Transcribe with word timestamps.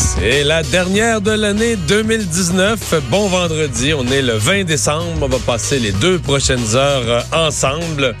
C'est 0.00 0.44
la 0.44 0.62
dernière 0.62 1.20
de 1.20 1.30
l'année 1.30 1.76
2019. 1.76 3.02
Bon 3.10 3.28
vendredi, 3.28 3.92
on 3.92 4.06
est 4.06 4.22
le 4.22 4.32
20 4.32 4.64
décembre. 4.64 5.18
On 5.20 5.28
va 5.28 5.38
passer 5.38 5.78
les 5.78 5.92
deux 5.92 6.18
prochaines 6.18 6.74
heures 6.74 7.02
euh, 7.06 7.20
ensemble 7.46 8.16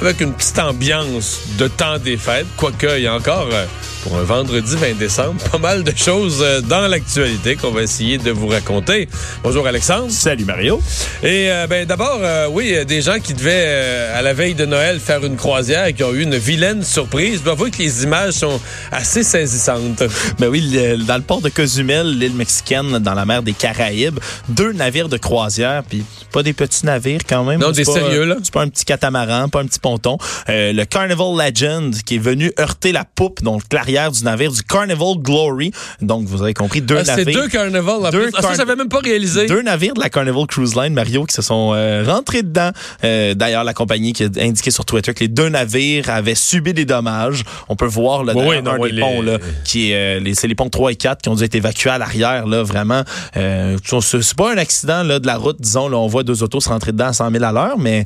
avec 0.00 0.20
une 0.20 0.32
petite 0.32 0.60
ambiance 0.60 1.40
de 1.58 1.66
temps 1.66 1.98
des 1.98 2.16
fêtes. 2.16 2.46
Quoique, 2.56 2.86
il 2.98 3.02
y 3.02 3.06
a 3.08 3.14
encore, 3.14 3.48
euh, 3.52 3.66
pour 4.02 4.16
un 4.16 4.22
vendredi 4.22 4.76
20 4.76 4.98
décembre, 4.98 5.34
pas 5.50 5.58
mal 5.58 5.84
de 5.84 5.92
choses 5.94 6.38
euh, 6.40 6.62
dans 6.62 6.88
l'actualité 6.88 7.56
qu'on 7.56 7.70
va 7.70 7.82
essayer 7.82 8.16
de 8.16 8.30
vous 8.30 8.46
raconter. 8.48 9.08
Bonjour 9.42 9.66
Alexandre. 9.66 10.10
Salut 10.10 10.46
Mario. 10.46 10.80
Et 11.22 11.50
euh, 11.50 11.66
ben 11.66 11.84
d'abord, 11.86 12.18
euh, 12.22 12.48
oui, 12.50 12.72
euh, 12.74 12.84
des 12.84 13.02
gens 13.02 13.18
qui 13.18 13.34
devaient, 13.34 13.64
euh, 13.66 14.18
à 14.18 14.22
la 14.22 14.32
veille 14.32 14.54
de 14.54 14.64
Noël, 14.64 15.00
faire 15.00 15.22
une 15.24 15.36
croisière 15.36 15.84
et 15.86 15.92
qui 15.92 16.02
ont 16.02 16.14
eu 16.14 16.22
une 16.22 16.36
vilaine 16.36 16.82
surprise. 16.82 17.40
Je 17.40 17.44
dois 17.44 17.52
avouer 17.52 17.70
que 17.70 17.78
les 17.78 18.02
images 18.04 18.34
sont 18.34 18.58
assez 18.90 19.22
saisissantes. 19.22 20.02
Ben 20.38 20.48
oui, 20.48 20.60
le- 20.72 20.96
dans 21.04 21.16
le 21.16 21.22
port 21.22 21.42
de 21.42 21.50
Cozumel, 21.50 22.18
l'île 22.18 22.34
mexicaine, 22.34 22.98
dans 23.00 23.14
la 23.14 23.26
mer 23.26 23.42
des 23.42 23.52
Caraïbes, 23.52 24.18
deux 24.48 24.72
navires 24.72 25.08
de 25.10 25.18
croisière, 25.18 25.82
puis 25.86 26.02
pas 26.32 26.42
des 26.42 26.52
petits 26.54 26.86
navires 26.86 27.20
quand 27.28 27.44
même. 27.44 27.60
Non, 27.60 27.72
des 27.72 27.84
pas, 27.84 27.92
sérieux, 27.92 28.24
là. 28.24 28.36
C'est 28.42 28.52
pas 28.54 28.62
un 28.62 28.68
petit 28.68 28.84
catamaran, 28.86 29.48
pas 29.48 29.60
un 29.60 29.66
petit 29.66 29.80
ponton. 29.80 30.16
Euh, 30.48 30.72
le 30.72 30.84
Carnival 30.86 31.36
Legend 31.36 31.94
qui 32.02 32.14
est 32.16 32.18
venu 32.18 32.52
heurter 32.58 32.92
la 32.92 33.04
poupe, 33.04 33.42
donc 33.42 33.62
l'arrière 33.90 34.10
du 34.12 34.22
navire 34.24 34.52
du 34.52 34.62
Carnival 34.62 35.14
Glory. 35.18 35.72
Donc 36.00 36.26
vous 36.26 36.42
avez 36.42 36.54
compris, 36.54 36.80
deux 36.80 36.98
Ah, 36.98 37.04
c'est 37.04 37.16
navires. 37.24 37.42
deux 37.42 37.48
carnivals. 37.48 38.06
en 38.06 38.10
Deux 38.10 38.22
plus. 38.24 38.32
Ah, 38.36 38.42
ça, 38.42 38.54
j'avais 38.56 38.76
même 38.76 38.88
pas 38.88 39.00
réalisé. 39.00 39.46
Deux 39.46 39.62
navires 39.62 39.94
de 39.94 40.00
la 40.00 40.08
Carnival 40.10 40.46
Cruise 40.46 40.74
Line, 40.76 40.94
Mario, 40.94 41.24
qui 41.24 41.34
se 41.34 41.42
sont 41.42 41.72
euh, 41.74 42.04
rentrés 42.06 42.42
dedans. 42.42 42.70
Euh, 43.04 43.34
D'ailleurs, 43.34 43.64
la 43.64 43.74
compagnie 43.74 44.12
qui 44.12 44.24
a 44.24 44.28
indiqué 44.38 44.70
sur 44.70 44.84
Twitter 44.84 45.12
que 45.14 45.20
les 45.20 45.28
deux 45.28 45.48
navires 45.48 46.08
avaient 46.10 46.34
subi 46.34 46.72
des 46.74 46.84
dommages. 46.84 47.42
On 47.68 47.76
peut 47.76 47.86
voir 47.86 48.24
là, 48.24 48.32
Oui, 48.34 48.40
d'ailleurs, 48.44 48.56
oui, 48.58 48.62
non, 48.62 48.70
un 48.72 48.78
oui, 48.78 48.90
des 48.90 48.96
les- 48.96 49.02
ponts, 49.02 49.22
là, 49.22 49.38
qui 49.64 49.90
est, 49.92 50.20
euh, 50.20 50.32
c'est 50.34 50.46
les 50.48 50.54
ponts 50.54 50.68
3 50.70 50.92
et 50.92 50.96
4 50.96 51.22
qui 51.22 51.28
ont 51.28 51.34
dû 51.34 51.44
être 51.44 51.54
évacués 51.54 51.90
à 51.90 51.98
l'arrière, 51.98 52.46
là, 52.46 52.62
vraiment. 52.62 53.02
Euh, 53.36 53.76
c'est 54.00 54.22
c'est 54.22 54.36
pas 54.36 54.52
un 54.52 54.58
accident 54.58 55.02
là, 55.02 55.18
de 55.18 55.26
la 55.26 55.36
route, 55.36 55.56
disons. 55.60 55.88
Là, 55.88 55.96
on 55.96 56.06
voit 56.06 56.22
deux 56.22 56.42
autos 56.42 56.60
se 56.60 56.68
rentrer 56.68 56.92
dedans 56.92 57.06
à 57.06 57.12
100 57.12 57.30
000 57.30 57.42
à 57.44 57.52
l'heure, 57.52 57.78
mais 57.78 58.04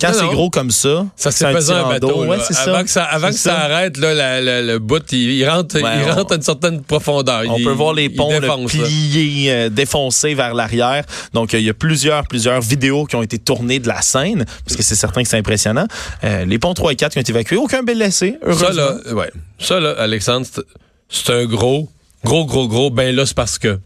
quand 0.00 0.12
c'est 0.12 0.26
gros 0.26 0.50
comme 0.50 0.70
ça, 0.70 1.06
Ça 1.16 1.30
c'est 1.30 1.46
s'est 1.46 1.52
pesé 1.52 1.72
un 1.72 1.88
bateau. 1.88 2.24
Ouais, 2.24 2.38
avant 2.66 2.82
que 2.82 2.90
ça, 2.90 3.04
avant 3.04 3.28
que 3.28 3.34
ça, 3.34 3.58
arrête, 3.60 3.96
là, 3.96 4.12
la- 4.14 4.40
la- 4.40 4.62
le 4.62 4.78
bout, 4.78 5.02
il, 5.12 5.30
il 5.32 5.48
rentre, 5.48 5.76
Ouais, 5.76 5.82
il 6.04 6.10
on- 6.10 6.24
à 6.24 6.34
une 6.34 6.42
certaine 6.42 6.82
profondeur. 6.82 7.42
On 7.48 7.56
Il- 7.58 7.64
peut 7.64 7.72
voir 7.72 7.94
les 7.94 8.08
ponts 8.10 8.28
défonce, 8.40 8.74
là. 8.74 8.84
pliés, 8.84 9.52
euh, 9.52 9.68
défoncés 9.68 10.34
vers 10.34 10.54
l'arrière. 10.54 11.04
Donc, 11.32 11.54
euh, 11.54 11.58
il 11.58 11.64
y 11.64 11.70
a 11.70 11.74
plusieurs, 11.74 12.26
plusieurs 12.26 12.60
vidéos 12.60 13.04
qui 13.06 13.16
ont 13.16 13.22
été 13.22 13.38
tournées 13.38 13.78
de 13.78 13.88
la 13.88 14.02
scène, 14.02 14.44
parce 14.64 14.76
que 14.76 14.82
c'est 14.82 14.96
certain 14.96 15.22
que 15.22 15.28
c'est 15.28 15.38
impressionnant. 15.38 15.86
Euh, 16.24 16.44
les 16.44 16.58
ponts 16.58 16.74
3 16.74 16.92
et 16.92 16.96
4 16.96 17.12
qui 17.12 17.18
ont 17.18 17.22
été 17.22 17.32
évacués, 17.32 17.56
aucun 17.56 17.82
blessé, 17.82 18.36
heureusement. 18.42 18.68
Ça, 18.68 18.72
là, 18.74 19.14
ouais. 19.14 19.30
Ça, 19.58 19.80
là, 19.80 19.94
Alexandre, 19.98 20.46
c'est- 20.50 20.62
c'est 21.08 21.32
un 21.32 21.44
gros, 21.46 21.88
gros, 22.24 22.44
gros, 22.46 22.68
gros. 22.68 22.90
Ben 22.90 23.14
là, 23.14 23.26
c'est 23.26 23.34
parce 23.36 23.58
que. 23.58 23.78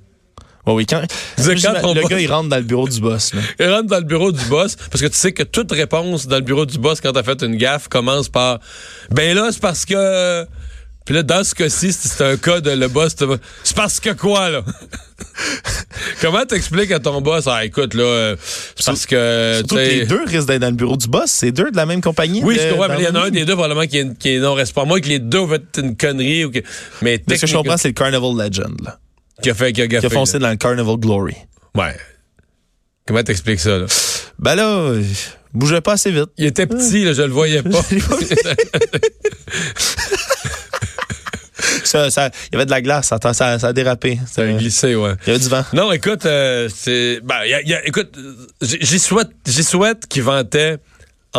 Ouais, 0.69 0.75
oui, 0.75 0.87
quand, 0.87 1.01
le 1.39 2.09
gars, 2.09 2.21
il 2.21 2.31
rentre 2.31 2.49
dans 2.51 2.57
le 2.57 2.63
bureau 2.63 2.87
du 2.89 3.01
boss. 3.01 3.33
Là. 3.33 3.41
Il 3.59 3.69
rentre 3.71 3.87
dans 3.87 3.99
le 3.99 4.05
bureau 4.05 4.33
du 4.33 4.45
boss, 4.47 4.77
parce 4.77 5.01
que 5.01 5.07
tu 5.09 5.17
sais 5.17 5.33
que 5.33 5.43
toute 5.43 5.73
réponse 5.73 6.27
dans 6.27 6.37
le 6.37 6.43
bureau 6.43 6.67
du 6.67 6.79
boss 6.79 7.01
quand 7.01 7.13
t'as 7.13 7.23
fait 7.23 7.43
une 7.43 7.57
gaffe 7.57 7.89
commence 7.89 8.29
par 8.29 8.59
Ben 9.11 9.35
là, 9.35 9.49
c'est 9.51 9.61
parce 9.63 9.85
que. 9.85 10.45
Puis 11.07 11.15
là, 11.15 11.23
dans 11.23 11.43
ce 11.43 11.55
cas-ci, 11.55 11.91
c'est 11.91 12.09
c'est 12.09 12.23
un 12.23 12.37
cas 12.37 12.61
de 12.61 12.71
le 12.71 12.87
boss. 12.87 13.17
C'est 13.65 13.75
parce 13.77 13.99
que 13.99 14.11
quoi, 14.11 14.51
là? 14.51 14.63
Comment 16.21 16.45
t'expliques 16.45 16.93
à 16.93 17.01
ton 17.01 17.23
boss? 17.23 17.45
Ah, 17.47 17.65
écoute, 17.65 17.95
là, 17.95 18.03
euh, 18.05 18.37
c'est 18.77 18.85
parce 18.85 19.07
que. 19.07 19.55
Surtout 19.61 19.77
que 19.77 19.81
les 19.81 20.05
deux 20.05 20.25
risquent 20.27 20.49
d'être 20.49 20.61
dans 20.61 20.69
le 20.69 20.75
bureau 20.75 20.99
du 20.99 21.09
boss. 21.09 21.31
C'est 21.31 21.51
deux 21.51 21.71
de 21.71 21.77
la 21.77 21.87
même 21.87 22.03
compagnie. 22.03 22.43
Oui, 22.45 22.57
de- 22.57 22.61
je 22.61 22.69
comprends, 22.69 22.89
mais 22.89 22.99
il 22.99 23.05
y 23.05 23.09
en 23.09 23.15
a 23.15 23.25
un 23.25 23.31
des 23.31 23.47
deux, 23.47 23.55
probablement, 23.55 23.87
qui 23.87 23.99
est, 23.99 24.19
qui 24.19 24.35
est 24.35 24.39
non 24.39 24.53
responsable. 24.53 24.89
Moi, 24.89 25.01
que 25.01 25.09
les 25.09 25.19
deux 25.19 25.39
ont 25.39 25.49
fait 25.49 25.63
une 25.79 25.97
connerie. 25.97 26.45
Ou 26.45 26.51
que, 26.51 26.59
mais 27.01 27.17
De 27.17 27.35
ce 27.35 27.41
que 27.41 27.47
je 27.47 27.55
comprends, 27.57 27.79
c'est 27.79 27.89
le 27.89 27.95
Carnival 27.95 28.37
Legend, 28.37 28.75
là, 28.85 28.99
qui 29.43 29.51
a 29.51 29.55
fait, 29.55 29.73
qui 29.73 29.83
a 29.83 29.87
qui 29.89 29.97
a 29.97 30.01
gaffé, 30.01 30.15
foncé 30.15 30.35
là. 30.35 30.47
dans 30.47 30.51
le 30.51 30.57
Carnival 30.57 30.97
Glory. 30.97 31.35
Ouais. 31.75 31.97
Comment 33.07 33.23
t'expliques 33.23 33.61
ça, 33.61 33.79
là? 33.79 33.87
Ben 34.39 34.55
là, 34.55 34.69
euh, 34.69 35.03
bougez 35.55 35.81
pas 35.81 35.93
assez 35.93 36.11
vite. 36.11 36.29
Il 36.37 36.47
était 36.47 36.67
petit, 36.67 37.05
là, 37.05 37.13
je 37.13 37.23
le 37.23 37.29
voyais 37.33 37.63
pas. 37.63 37.81
Ça, 41.85 42.11
ça- 42.11 42.31
il 42.49 42.53
y 42.53 42.57
avait 42.57 42.67
de 42.67 42.71
la 42.71 42.83
glace, 42.83 43.09
ça, 43.09 43.19
ça, 43.33 43.59
ça 43.59 43.67
a 43.69 43.73
dérapé. 43.73 44.19
Ça 44.31 44.43
a 44.43 44.47
glissé, 44.53 44.95
ouais. 44.95 45.15
Il 45.23 45.29
y 45.29 45.31
avait 45.31 45.39
du 45.43 45.49
vent. 45.49 45.65
Non, 45.73 45.91
écoute, 45.91 46.27
euh, 46.27 46.69
c'est. 46.75 47.21
Ben, 47.25 47.45
y 47.47 47.55
a- 47.55 47.63
y 47.63 47.73
a- 47.75 47.87
écoute, 47.87 48.15
j'y 48.61 48.99
souhaite, 48.99 49.31
j'y 49.47 49.65
souhaite 49.65 50.07
qu'il 50.07 50.23
ventait 50.23 50.77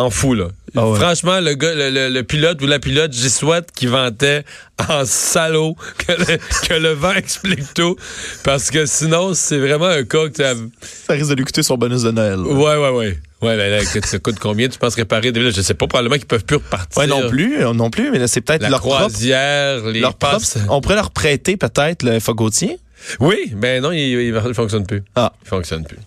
en 0.00 0.10
fou, 0.10 0.34
là. 0.34 0.48
Ah 0.76 0.88
ouais. 0.88 0.98
Franchement, 0.98 1.40
le, 1.40 1.54
gars, 1.54 1.74
le, 1.74 1.90
le- 1.90 2.08
le 2.08 2.22
pilote 2.22 2.62
ou 2.62 2.66
la 2.66 2.78
pilote, 2.78 3.12
j'y 3.12 3.28
souhaite 3.30 3.72
qu'il 3.72 3.88
ventait 3.88 4.44
en 4.88 5.04
salaud, 5.04 5.76
que 5.98 6.12
le, 6.12 6.38
que 6.68 6.74
le 6.74 6.90
vent 6.92 7.12
explique 7.12 7.74
tout. 7.74 7.96
Parce 8.44 8.70
que 8.70 8.86
sinon, 8.86 9.34
c'est 9.34 9.58
vraiment 9.58 9.86
un 9.86 10.04
cas 10.04 10.28
que. 10.28 10.42
Ça 10.82 11.12
risque 11.12 11.30
de 11.30 11.34
lui 11.34 11.44
coûter 11.44 11.62
son 11.62 11.76
bonus 11.76 12.02
de 12.02 12.10
Noël. 12.12 12.36
là. 12.36 12.42
Ouais, 12.42 12.76
ouais, 12.76 12.90
ouais. 12.96 13.18
Ouais, 13.42 13.56
là, 13.56 13.68
là, 13.70 13.80
ça 13.82 14.18
coûte 14.18 14.38
combien, 14.38 14.68
tu 14.68 14.78
penses 14.78 14.94
réparer 14.96 15.32
Je 15.34 15.60
sais 15.62 15.72
pas, 15.74 15.86
probablement 15.86 16.16
qu'ils 16.16 16.26
peuvent 16.26 16.44
plus 16.44 16.56
repartir. 16.56 16.98
Ouais, 16.98 17.06
non 17.06 17.26
plus, 17.28 17.64
euh, 17.64 17.72
non 17.72 17.88
plus, 17.88 18.10
mais 18.10 18.18
là, 18.18 18.28
c'est 18.28 18.42
peut-être 18.42 18.60
La 18.62 18.68
leur 18.68 18.80
propre, 18.80 18.96
croisière, 18.98 19.82
les 19.86 20.00
leur 20.00 20.14
propre-. 20.14 20.44
On 20.68 20.80
pourrait 20.82 20.96
leur 20.96 21.10
prêter 21.10 21.56
peut-être 21.56 22.02
le 22.02 22.20
Fogautier. 22.20 22.78
Oui, 23.18 23.52
ben 23.54 23.82
non, 23.82 23.92
il, 23.92 23.98
il 24.00 24.54
fonctionne 24.54 24.86
plus. 24.86 25.02
Ah. 25.16 25.32
Il 25.44 25.48
fonctionne 25.48 25.84
plus. 25.84 25.98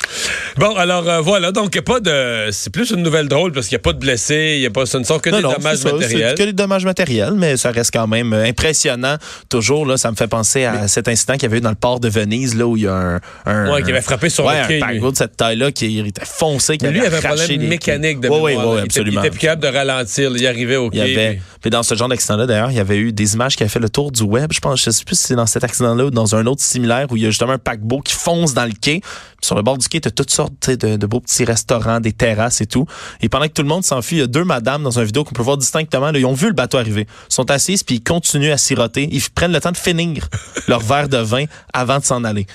Bon, 0.57 0.75
alors 0.75 1.07
euh, 1.09 1.21
voilà, 1.21 1.51
donc 1.51 1.69
il 1.73 1.77
y 1.77 1.79
a 1.79 1.81
pas 1.81 1.99
de. 1.99 2.49
C'est 2.51 2.71
plus 2.71 2.91
une 2.91 3.01
nouvelle 3.01 3.27
drôle 3.27 3.51
parce 3.51 3.67
qu'il 3.67 3.75
n'y 3.75 3.81
a 3.81 3.83
pas 3.83 3.93
de 3.93 3.99
blessés, 3.99 4.53
il 4.57 4.61
y 4.61 4.65
a 4.65 4.69
pas, 4.69 4.85
ce 4.85 4.97
ne 4.97 5.03
sont 5.03 5.19
que 5.19 5.29
Non, 5.29 5.37
des 5.37 5.43
non, 5.43 5.53
dommages 5.53 5.77
ça, 5.77 5.91
matériels. 5.91 6.29
C'est 6.29 6.43
que 6.43 6.43
des 6.49 6.53
dommages 6.53 6.85
matériels, 6.85 7.33
mais 7.35 7.57
ça 7.57 7.71
reste 7.71 7.91
quand 7.91 8.07
même 8.07 8.33
euh, 8.33 8.45
impressionnant. 8.45 9.17
Toujours, 9.49 9.85
là, 9.85 9.97
ça 9.97 10.11
me 10.11 10.15
fait 10.15 10.27
penser 10.27 10.65
à 10.65 10.87
cet 10.87 11.07
incident 11.07 11.33
qu'il 11.33 11.43
y 11.43 11.45
avait 11.47 11.57
eu 11.57 11.61
dans 11.61 11.69
le 11.69 11.75
port 11.75 11.99
de 11.99 12.09
Venise, 12.09 12.55
là, 12.55 12.67
où 12.67 12.77
il 12.77 12.83
y 12.83 12.87
a 12.87 12.93
un. 12.93 13.21
un 13.45 13.71
Ouais, 13.73 13.81
qui 13.83 13.89
avait 13.91 14.01
frappé 14.01 14.29
sur 14.29 14.45
ouais, 14.45 14.61
le 14.61 14.67
quai, 14.67 14.77
un 14.83 14.87
paquebot 14.87 15.11
de 15.11 15.17
cette 15.17 15.35
taille-là 15.37 15.71
qui 15.71 15.99
était 15.99 16.25
foncé, 16.25 16.77
qui 16.77 16.85
Mais 16.85 16.91
lui, 16.91 16.99
il 16.99 17.05
avait 17.05 17.17
un 17.17 17.21
problème 17.33 17.67
mécanique 17.67 18.19
de 18.19 18.29
Oui, 18.29 18.53
oui, 18.55 18.79
absolument. 18.81 19.21
Il 19.21 19.25
était 19.25 19.31
plus 19.31 19.39
capable 19.39 19.63
de 19.63 19.67
ralentir. 19.67 20.31
Il 20.35 20.45
arrivait 20.47 20.75
au 20.75 20.89
Il 20.93 20.99
y 20.99 21.03
quai. 21.03 21.13
avait, 21.15 21.41
puis- 21.61 21.71
dans 21.71 21.81
ce 21.83 21.95
genre 21.95 22.07
d'accident-là, 22.09 22.45
d'ailleurs, 22.45 22.69
il 22.71 22.77
y 22.77 22.79
avait 22.79 22.97
eu 22.97 23.11
des 23.13 23.33
images 23.33 23.55
qui 23.55 23.63
avaient 23.63 23.69
fait 23.69 23.79
le 23.79 23.89
tour 23.89 24.11
du 24.11 24.21
web. 24.23 24.51
Je 24.53 24.59
pense, 24.59 24.83
je 24.83 24.91
sais 24.91 25.03
plus 25.05 25.15
si 25.17 25.23
c'est 25.27 25.35
dans 25.35 25.47
cet 25.47 25.63
accident-là 25.63 26.05
ou 26.05 26.11
dans 26.11 26.35
un 26.35 26.45
autre 26.45 26.61
similaire 26.61 26.82
où 27.11 27.17
il 27.17 27.23
y 27.23 27.25
a 27.25 27.29
justement 27.29 27.53
un 27.53 27.57
paquebot 27.57 27.99
qui 28.01 28.13
fonce 28.13 28.53
dans 28.53 28.65
le 28.65 28.71
quai. 28.79 28.99
Puis 29.01 29.47
sur 29.47 29.55
le 29.55 29.61
bord 29.61 29.77
du 29.77 29.87
quai, 29.87 29.99
tu 30.01 30.07
as 30.07 30.11
toutes 30.11 30.31
sortes 30.31 30.69
de, 30.69 30.95
de 30.97 31.05
beaux 31.05 31.19
petits 31.19 31.43
restaurants, 31.45 31.99
des 31.99 32.13
terrasses 32.13 32.61
et 32.61 32.65
tout. 32.65 32.85
Et 33.21 33.29
pendant 33.29 33.47
que 33.47 33.53
tout 33.53 33.61
le 33.63 33.67
monde 33.67 33.83
s'enfuit, 33.83 34.17
il 34.17 34.19
y 34.19 34.23
a 34.23 34.27
deux 34.27 34.43
madames 34.45 34.83
dans 34.83 34.97
une 34.99 35.05
vidéo 35.05 35.23
qu'on 35.23 35.33
peut 35.33 35.43
voir 35.43 35.57
distinctement. 35.57 36.11
Là, 36.11 36.19
ils 36.19 36.25
ont 36.25 36.33
vu 36.33 36.47
le 36.47 36.53
bateau 36.53 36.77
arriver. 36.77 37.07
Ils 37.29 37.33
sont 37.33 37.49
assises 37.51 37.83
puis 37.83 37.95
ils 37.95 38.03
continuent 38.03 38.51
à 38.51 38.57
siroter. 38.57 39.07
Ils 39.11 39.21
prennent 39.33 39.53
le 39.53 39.59
temps 39.61 39.71
de 39.71 39.77
finir 39.77 40.27
leur 40.67 40.79
verre 40.81 41.09
de 41.09 41.17
vin 41.17 41.45
avant 41.73 41.99
de 41.99 42.05
s'en 42.05 42.23
aller. 42.23 42.45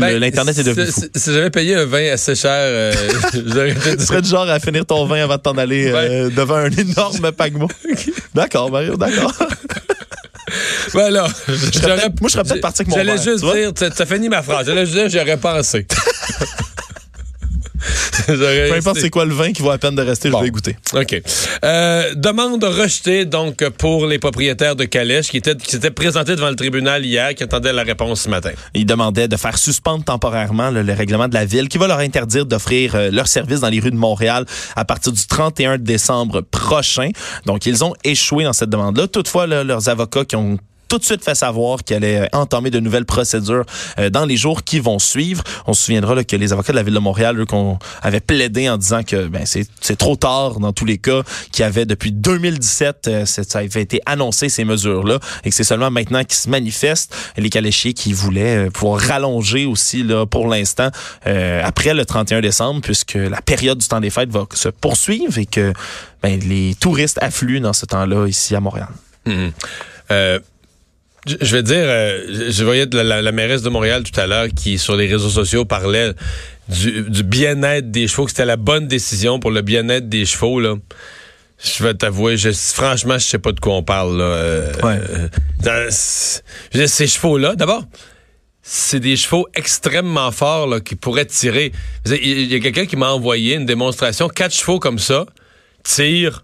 Ben, 0.00 0.18
l'Internet 0.18 0.58
est 0.58 0.64
devenu 0.64 0.86
si- 0.86 0.92
fou. 0.92 1.00
Si, 1.14 1.20
si 1.20 1.32
j'avais 1.32 1.50
payé 1.50 1.76
un 1.76 1.84
vin 1.84 2.10
assez 2.12 2.34
cher, 2.34 2.50
euh, 2.52 2.92
j'aurais 3.46 3.74
Tu 3.96 4.04
serais 4.04 4.22
du 4.22 4.28
genre 4.28 4.48
à 4.48 4.58
finir 4.58 4.84
ton 4.84 5.06
vin 5.06 5.22
avant 5.22 5.36
de 5.36 5.40
t'en 5.42 5.56
aller 5.56 5.92
euh, 5.94 6.30
devant 6.30 6.56
un 6.56 6.70
énorme 6.70 7.30
paquebot. 7.30 7.68
D'accord, 8.34 8.72
Mario, 8.72 8.96
d'accord. 8.96 9.32
Voilà. 10.92 11.26
serais 11.28 11.96
peut-être- 11.96 12.20
moi, 12.20 12.28
je 12.28 12.32
serais 12.32 12.42
peut-être 12.44 12.60
parti 12.60 12.82
avec 12.82 12.88
mon 12.90 12.96
J'allais 12.96 13.16
juste 13.22 13.44
dire, 13.44 13.72
tu- 13.74 13.96
ça 13.96 14.06
finit 14.06 14.28
ma 14.28 14.42
phrase. 14.42 14.66
J'allais 14.66 14.86
juste 14.86 14.96
dire, 14.98 15.08
j'aurais 15.08 15.36
pensé. 15.36 15.86
Peu 18.68 18.74
importe 18.76 18.98
c'est 18.98 19.10
quoi 19.10 19.24
le 19.24 19.34
vin 19.34 19.52
qui 19.52 19.62
vaut 19.62 19.70
la 19.70 19.78
peine 19.78 19.94
de 19.94 20.02
rester, 20.02 20.30
Bon. 20.30 20.38
je 20.40 20.44
vais 20.44 20.50
goûter. 20.50 20.76
OK. 20.94 21.22
Euh, 21.64 22.14
demande 22.14 22.62
rejetée, 22.64 23.24
donc, 23.24 23.66
pour 23.70 24.06
les 24.06 24.18
propriétaires 24.18 24.76
de 24.76 24.84
calèches 24.84 25.28
qui 25.28 25.38
étaient, 25.38 25.56
qui 25.56 25.70
s'étaient 25.70 25.90
présentés 25.90 26.36
devant 26.36 26.50
le 26.50 26.56
tribunal 26.56 27.04
hier, 27.04 27.34
qui 27.34 27.42
attendaient 27.42 27.72
la 27.72 27.82
réponse 27.82 28.22
ce 28.22 28.28
matin. 28.28 28.50
Ils 28.74 28.86
demandaient 28.86 29.28
de 29.28 29.36
faire 29.36 29.58
suspendre 29.58 30.04
temporairement 30.04 30.70
là, 30.70 30.82
le 30.82 30.92
règlement 30.92 31.28
de 31.28 31.34
la 31.34 31.44
ville 31.44 31.68
qui 31.68 31.78
va 31.78 31.86
leur 31.86 31.98
interdire 31.98 32.46
d'offrir 32.46 32.94
euh, 32.94 33.10
leurs 33.10 33.28
services 33.28 33.60
dans 33.60 33.68
les 33.68 33.80
rues 33.80 33.90
de 33.90 33.96
Montréal 33.96 34.44
à 34.76 34.84
partir 34.84 35.12
du 35.12 35.26
31 35.26 35.78
décembre 35.78 36.42
prochain. 36.42 37.10
Donc, 37.46 37.66
ils 37.66 37.84
ont 37.84 37.94
échoué 38.04 38.44
dans 38.44 38.52
cette 38.52 38.70
demande-là. 38.70 39.08
Toutefois, 39.08 39.46
là, 39.46 39.64
leurs 39.64 39.88
avocats 39.88 40.24
qui 40.24 40.36
ont 40.36 40.58
tout 40.88 40.98
de 40.98 41.04
suite 41.04 41.22
fait 41.22 41.34
savoir 41.34 41.84
qu'elle 41.84 42.04
allait 42.04 42.28
entamer 42.32 42.70
de 42.70 42.80
nouvelles 42.80 43.04
procédures 43.04 43.64
euh, 43.98 44.10
dans 44.10 44.24
les 44.24 44.36
jours 44.36 44.64
qui 44.64 44.80
vont 44.80 44.98
suivre. 44.98 45.42
On 45.66 45.74
se 45.74 45.84
souviendra 45.84 46.14
là, 46.14 46.24
que 46.24 46.36
les 46.36 46.52
avocats 46.52 46.72
de 46.72 46.76
la 46.76 46.82
ville 46.82 46.94
de 46.94 46.98
Montréal, 46.98 47.38
eux, 47.38 47.46
qu'on 47.46 47.78
avait 48.02 48.20
plaidé 48.20 48.68
en 48.68 48.76
disant 48.76 49.02
que 49.02 49.26
ben, 49.28 49.44
c'est 49.46 49.96
trop 49.96 50.16
tard 50.16 50.60
dans 50.60 50.72
tous 50.72 50.84
les 50.84 50.98
cas, 50.98 51.22
qu'il 51.52 51.62
y 51.62 51.66
avait 51.66 51.86
depuis 51.86 52.12
2017, 52.12 53.08
euh, 53.08 53.24
ça 53.26 53.58
avait 53.58 53.82
été 53.82 54.00
annoncé 54.06 54.48
ces 54.48 54.64
mesures-là, 54.64 55.18
et 55.44 55.50
que 55.50 55.54
c'est 55.54 55.64
seulement 55.64 55.90
maintenant 55.90 56.24
qu'ils 56.24 56.38
se 56.38 56.48
manifestent. 56.48 57.14
Les 57.36 57.50
caléchiers 57.50 57.92
qui 57.92 58.12
voulaient 58.12 58.66
euh, 58.66 58.70
pouvoir 58.70 59.00
rallonger 59.00 59.66
aussi 59.66 60.02
là 60.02 60.26
pour 60.26 60.48
l'instant 60.48 60.90
euh, 61.26 61.60
après 61.64 61.94
le 61.94 62.04
31 62.04 62.40
décembre, 62.40 62.80
puisque 62.80 63.14
la 63.14 63.40
période 63.42 63.78
du 63.78 63.88
temps 63.88 64.00
des 64.00 64.10
fêtes 64.10 64.30
va 64.30 64.46
se 64.54 64.68
poursuivre 64.68 65.38
et 65.38 65.46
que 65.46 65.72
ben, 66.22 66.40
les 66.40 66.74
touristes 66.74 67.18
affluent 67.20 67.60
dans 67.60 67.72
ce 67.72 67.86
temps-là 67.86 68.26
ici 68.26 68.54
à 68.54 68.60
Montréal. 68.60 68.88
Euh, 70.10 70.38
je 71.40 71.56
vais 71.56 71.62
dire, 71.62 71.84
euh, 71.84 72.50
je 72.50 72.64
voyais 72.64 72.86
la, 72.92 73.22
la, 73.22 73.32
mairesse 73.32 73.62
de 73.62 73.68
Montréal 73.68 74.02
tout 74.02 74.18
à 74.18 74.26
l'heure 74.26 74.48
qui, 74.54 74.78
sur 74.78 74.96
les 74.96 75.06
réseaux 75.06 75.30
sociaux, 75.30 75.64
parlait 75.64 76.12
du, 76.68 77.02
du 77.02 77.22
bien-être 77.22 77.90
des 77.90 78.08
chevaux, 78.08 78.24
que 78.24 78.30
c'était 78.30 78.44
la 78.44 78.56
bonne 78.56 78.88
décision 78.88 79.40
pour 79.40 79.50
le 79.50 79.62
bien-être 79.62 80.08
des 80.08 80.26
chevaux. 80.26 80.60
Là. 80.60 80.76
Je 81.62 81.82
vais 81.82 81.94
t'avouer, 81.94 82.36
je, 82.36 82.50
franchement, 82.50 83.18
je 83.18 83.26
sais 83.26 83.38
pas 83.38 83.52
de 83.52 83.60
quoi 83.60 83.74
on 83.74 83.82
parle. 83.82 84.18
Là. 84.18 84.24
Euh, 84.24 84.72
ouais. 84.82 85.00
dans, 85.60 85.88
ces 85.90 87.06
chevaux-là, 87.06 87.56
d'abord, 87.56 87.84
c'est 88.62 89.00
des 89.00 89.16
chevaux 89.16 89.48
extrêmement 89.54 90.30
forts 90.30 90.66
là, 90.66 90.80
qui 90.80 90.94
pourraient 90.94 91.26
tirer. 91.26 91.72
Il 92.06 92.52
y 92.52 92.54
a 92.54 92.60
quelqu'un 92.60 92.86
qui 92.86 92.96
m'a 92.96 93.10
envoyé 93.10 93.54
une 93.54 93.66
démonstration. 93.66 94.28
Quatre 94.28 94.54
chevaux 94.54 94.78
comme 94.78 94.98
ça 94.98 95.26
tirent 95.84 96.42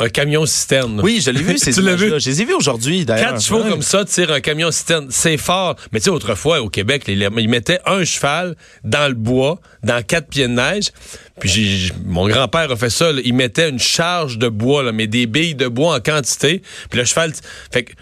un 0.00 0.08
camion 0.08 0.46
citerne. 0.46 1.00
Oui, 1.02 1.20
je 1.24 1.30
l'ai 1.30 1.42
vu, 1.42 1.58
ces 1.58 1.72
tu 1.72 1.82
l'as 1.82 1.94
vu? 1.94 2.08
Je 2.18 2.30
les 2.30 2.42
ai 2.42 2.44
vus 2.44 2.54
aujourd'hui, 2.54 3.04
d'ailleurs. 3.04 3.32
Quatre 3.32 3.42
chevaux 3.42 3.62
comme 3.64 3.82
ça 3.82 4.04
tirent 4.04 4.32
un 4.32 4.40
camion 4.40 4.70
citerne. 4.70 5.08
C'est 5.10 5.36
fort. 5.36 5.76
Mais 5.92 6.00
tu 6.00 6.04
sais, 6.04 6.10
autrefois, 6.10 6.60
au 6.60 6.68
Québec, 6.68 7.04
ils, 7.06 7.28
ils, 7.36 7.48
mettaient 7.48 7.80
un 7.86 8.04
cheval 8.04 8.56
dans 8.82 9.08
le 9.08 9.14
bois, 9.14 9.60
dans 9.82 10.02
quatre 10.02 10.28
pieds 10.28 10.48
de 10.48 10.52
neige. 10.52 10.90
Puis 11.38 11.92
mon 12.04 12.26
grand-père 12.28 12.70
a 12.70 12.76
fait 12.76 12.90
ça. 12.90 13.12
Là. 13.12 13.20
Il 13.24 13.34
mettait 13.34 13.68
une 13.68 13.78
charge 13.78 14.38
de 14.38 14.48
bois, 14.48 14.82
là, 14.82 14.92
mais 14.92 15.06
des 15.06 15.26
billes 15.26 15.54
de 15.54 15.68
bois 15.68 15.96
en 15.96 16.00
quantité. 16.00 16.62
Puis 16.90 16.98
le 16.98 17.04
cheval... 17.04 17.32
Fait 17.70 17.84
que 17.84 17.92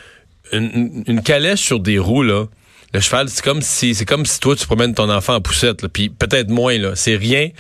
une, 0.53 1.05
une 1.07 1.23
calèche 1.23 1.61
sur 1.61 1.79
des 1.79 1.99
roues, 1.99 2.23
là, 2.23 2.47
le 2.95 3.01
cheval, 3.01 3.29
c'est 3.29 3.45
comme 3.45 3.61
si 3.61 3.95
c'est 3.95 4.07
comme 4.07 4.25
si 4.25 4.41
toi 4.41 4.57
tu 4.57 4.67
promènes 4.67 4.95
ton 4.95 5.11
enfant 5.11 5.35
en 5.35 5.41
poussette, 5.41 5.83
là, 5.83 5.89
puis 5.89 6.09
peut-être 6.09 6.49
moins 6.49 6.79
là, 6.79 6.93
c'est 6.95 7.17
rien. 7.17 7.51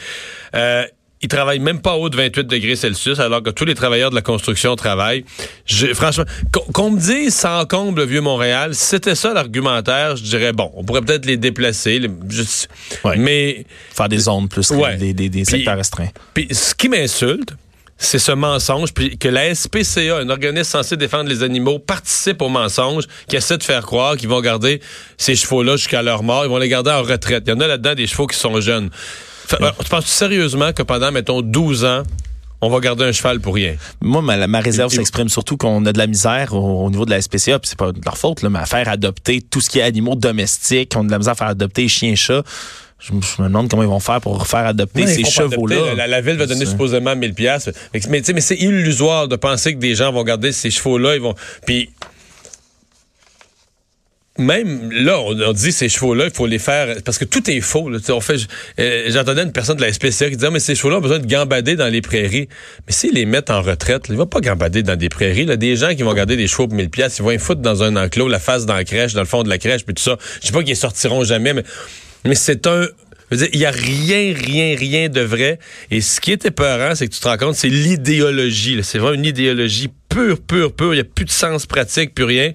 Euh, 0.54 0.84
il 1.20 1.28
travaille 1.28 1.58
même 1.58 1.80
pas 1.80 1.94
haut 1.96 2.08
de 2.08 2.16
28 2.16 2.46
degrés 2.46 2.76
Celsius, 2.76 3.18
alors 3.18 3.42
que 3.42 3.50
tous 3.50 3.64
les 3.64 3.74
travailleurs 3.74 4.10
de 4.10 4.14
la 4.14 4.22
construction 4.22 4.76
travaillent. 4.76 5.24
Je, 5.66 5.92
franchement, 5.94 6.24
qu'on 6.72 6.90
me 6.90 7.00
dise 7.00 7.34
sans 7.34 7.64
comble 7.66 8.00
le 8.00 8.06
vieux 8.06 8.20
Montréal, 8.20 8.74
si 8.74 8.84
c'était 8.84 9.14
ça 9.14 9.32
l'argumentaire, 9.32 10.16
je 10.16 10.22
dirais 10.22 10.52
bon, 10.52 10.70
on 10.74 10.84
pourrait 10.84 11.02
peut-être 11.02 11.26
les 11.26 11.36
déplacer, 11.36 11.98
les, 11.98 12.10
juste, 12.28 12.68
ouais. 13.04 13.16
mais 13.16 13.64
faire 13.92 14.08
des 14.08 14.18
zones 14.18 14.48
plus, 14.48 14.70
ouais. 14.70 14.96
des, 14.96 15.12
des, 15.12 15.28
des 15.28 15.44
secteurs 15.44 15.76
restreints. 15.76 16.10
Puis 16.34 16.48
ce 16.52 16.74
qui 16.74 16.88
m'insulte, 16.88 17.54
c'est 17.98 18.20
ce 18.20 18.30
mensonge, 18.30 18.94
puis 18.94 19.18
que 19.18 19.28
la 19.28 19.52
SPCA, 19.52 20.18
un 20.18 20.30
organisme 20.30 20.70
censé 20.70 20.96
défendre 20.96 21.28
les 21.28 21.42
animaux, 21.42 21.80
participe 21.80 22.40
au 22.42 22.48
mensonge, 22.48 23.04
qui 23.28 23.34
essaie 23.34 23.58
de 23.58 23.64
faire 23.64 23.84
croire 23.84 24.16
qu'ils 24.16 24.28
vont 24.28 24.40
garder 24.40 24.80
ces 25.16 25.34
chevaux-là 25.34 25.76
jusqu'à 25.76 26.02
leur 26.02 26.22
mort, 26.22 26.44
ils 26.44 26.48
vont 26.48 26.58
les 26.58 26.68
garder 26.68 26.92
en 26.92 27.02
retraite. 27.02 27.42
Il 27.46 27.50
y 27.50 27.52
en 27.52 27.60
a 27.60 27.66
là-dedans 27.66 27.96
des 27.96 28.06
chevaux 28.06 28.28
qui 28.28 28.38
sont 28.38 28.60
jeunes. 28.60 28.90
Fait, 29.48 29.56
tu 29.82 29.88
penses 29.88 30.06
sérieusement 30.06 30.72
que 30.72 30.82
pendant, 30.82 31.10
mettons, 31.10 31.40
12 31.40 31.84
ans, 31.84 32.02
on 32.60 32.68
va 32.68 32.80
garder 32.80 33.04
un 33.04 33.12
cheval 33.12 33.40
pour 33.40 33.54
rien? 33.54 33.76
Moi, 34.00 34.20
ma, 34.20 34.46
ma 34.46 34.60
réserve 34.60 34.92
s'exprime 34.92 35.28
surtout 35.28 35.56
qu'on 35.56 35.86
a 35.86 35.92
de 35.92 35.98
la 35.98 36.06
misère 36.06 36.52
au, 36.52 36.84
au 36.84 36.90
niveau 36.90 37.06
de 37.06 37.10
la 37.10 37.22
SPCA, 37.22 37.58
puis 37.58 37.68
c'est 37.68 37.78
pas 37.78 37.92
de 37.92 38.00
leur 38.04 38.18
faute, 38.18 38.42
là, 38.42 38.50
mais 38.50 38.58
à 38.58 38.66
faire 38.66 38.88
adopter 38.88 39.40
tout 39.40 39.60
ce 39.60 39.70
qui 39.70 39.78
est 39.78 39.82
animaux 39.82 40.16
domestiques, 40.16 40.92
on 40.96 41.00
a 41.00 41.06
de 41.06 41.10
la 41.10 41.18
misère 41.18 41.32
à 41.32 41.36
faire 41.36 41.48
adopter 41.48 41.88
chiens, 41.88 42.14
chats. 42.14 42.42
Je, 42.98 43.12
je, 43.12 43.42
me 43.42 43.46
demande 43.46 43.70
comment 43.70 43.84
ils 43.84 43.88
vont 43.88 44.00
faire 44.00 44.20
pour 44.20 44.44
faire 44.46 44.66
adopter 44.66 45.06
ces 45.06 45.24
chevaux-là. 45.24 45.94
La, 45.94 46.08
la, 46.08 46.20
ville 46.20 46.36
va 46.36 46.46
donner 46.46 46.66
supposément 46.66 47.14
1000 47.14 47.32
pièces. 47.32 47.70
Mais, 47.94 48.20
mais 48.34 48.40
c'est 48.40 48.56
illusoire 48.56 49.28
de 49.28 49.36
penser 49.36 49.72
que 49.74 49.78
des 49.78 49.94
gens 49.94 50.10
vont 50.10 50.24
garder 50.24 50.50
ces 50.50 50.70
chevaux-là. 50.70 51.14
Ils 51.14 51.22
vont. 51.22 51.36
Puis 51.64 51.90
même 54.38 54.90
là, 54.92 55.20
on, 55.20 55.52
dit 55.52 55.72
ces 55.72 55.88
chevaux-là, 55.88 56.26
il 56.26 56.30
faut 56.30 56.46
les 56.46 56.58
faire 56.58 56.96
parce 57.04 57.18
que 57.18 57.24
tout 57.24 57.50
est 57.50 57.60
faux. 57.60 57.90
Là. 57.90 57.98
On 58.10 58.20
fait, 58.20 58.46
euh, 58.78 59.04
j'entendais 59.08 59.42
une 59.42 59.52
personne 59.52 59.76
de 59.76 59.82
la 59.82 59.92
SPCA 59.92 60.30
qui 60.30 60.36
disait 60.36 60.50
mais 60.50 60.60
ces 60.60 60.74
chevaux-là 60.74 60.98
ont 60.98 61.00
besoin 61.00 61.18
de 61.18 61.26
gambader 61.26 61.76
dans 61.76 61.88
les 61.88 62.00
prairies. 62.00 62.48
Mais 62.86 62.92
s'ils 62.92 63.14
les 63.14 63.26
mettent 63.26 63.50
en 63.50 63.62
retraite, 63.62 64.04
ils 64.08 64.16
vont 64.16 64.26
pas 64.26 64.40
gambader 64.40 64.82
dans 64.82 64.96
des 64.96 65.08
prairies. 65.08 65.44
Là. 65.44 65.56
Des 65.56 65.76
gens 65.76 65.94
qui 65.94 66.02
vont 66.02 66.14
garder 66.14 66.36
des 66.36 66.46
chevaux 66.46 66.68
pour 66.68 66.76
1000 66.76 66.90
pièces, 66.90 67.18
ils 67.18 67.22
vont 67.22 67.30
les 67.30 67.38
foutre 67.38 67.60
dans 67.60 67.82
un 67.82 67.96
enclos, 67.96 68.28
la 68.28 68.38
face 68.38 68.64
dans 68.64 68.74
la 68.74 68.84
crèche, 68.84 69.14
dans 69.14 69.20
le 69.20 69.26
fond 69.26 69.42
de 69.42 69.48
la 69.48 69.58
crèche, 69.58 69.84
puis 69.84 69.94
tout 69.94 70.02
ça. 70.02 70.16
Je 70.40 70.46
sais 70.46 70.52
pas 70.52 70.62
qu'ils 70.62 70.76
sortiront 70.76 71.24
jamais, 71.24 71.52
mais 71.52 71.64
mais 72.24 72.34
c'est 72.34 72.66
un 72.66 72.86
il 73.30 73.58
y 73.58 73.66
a 73.66 73.70
rien, 73.70 74.34
rien, 74.34 74.76
rien 74.76 75.08
de 75.08 75.20
vrai. 75.20 75.58
Et 75.90 76.00
ce 76.00 76.20
qui 76.20 76.32
est 76.32 76.44
épeurant, 76.46 76.94
c'est 76.94 77.08
que 77.08 77.14
tu 77.14 77.20
te 77.20 77.28
rends 77.28 77.36
compte, 77.36 77.54
c'est 77.54 77.68
l'idéologie. 77.68 78.80
C'est 78.82 78.98
vraiment 78.98 79.14
une 79.14 79.26
idéologie 79.26 79.90
pure, 80.08 80.40
pure, 80.40 80.72
pure. 80.72 80.94
Il 80.94 80.96
n'y 80.96 81.02
a 81.02 81.04
plus 81.04 81.24
de 81.24 81.30
sens 81.30 81.66
pratique, 81.66 82.14
plus 82.14 82.24
rien. 82.24 82.52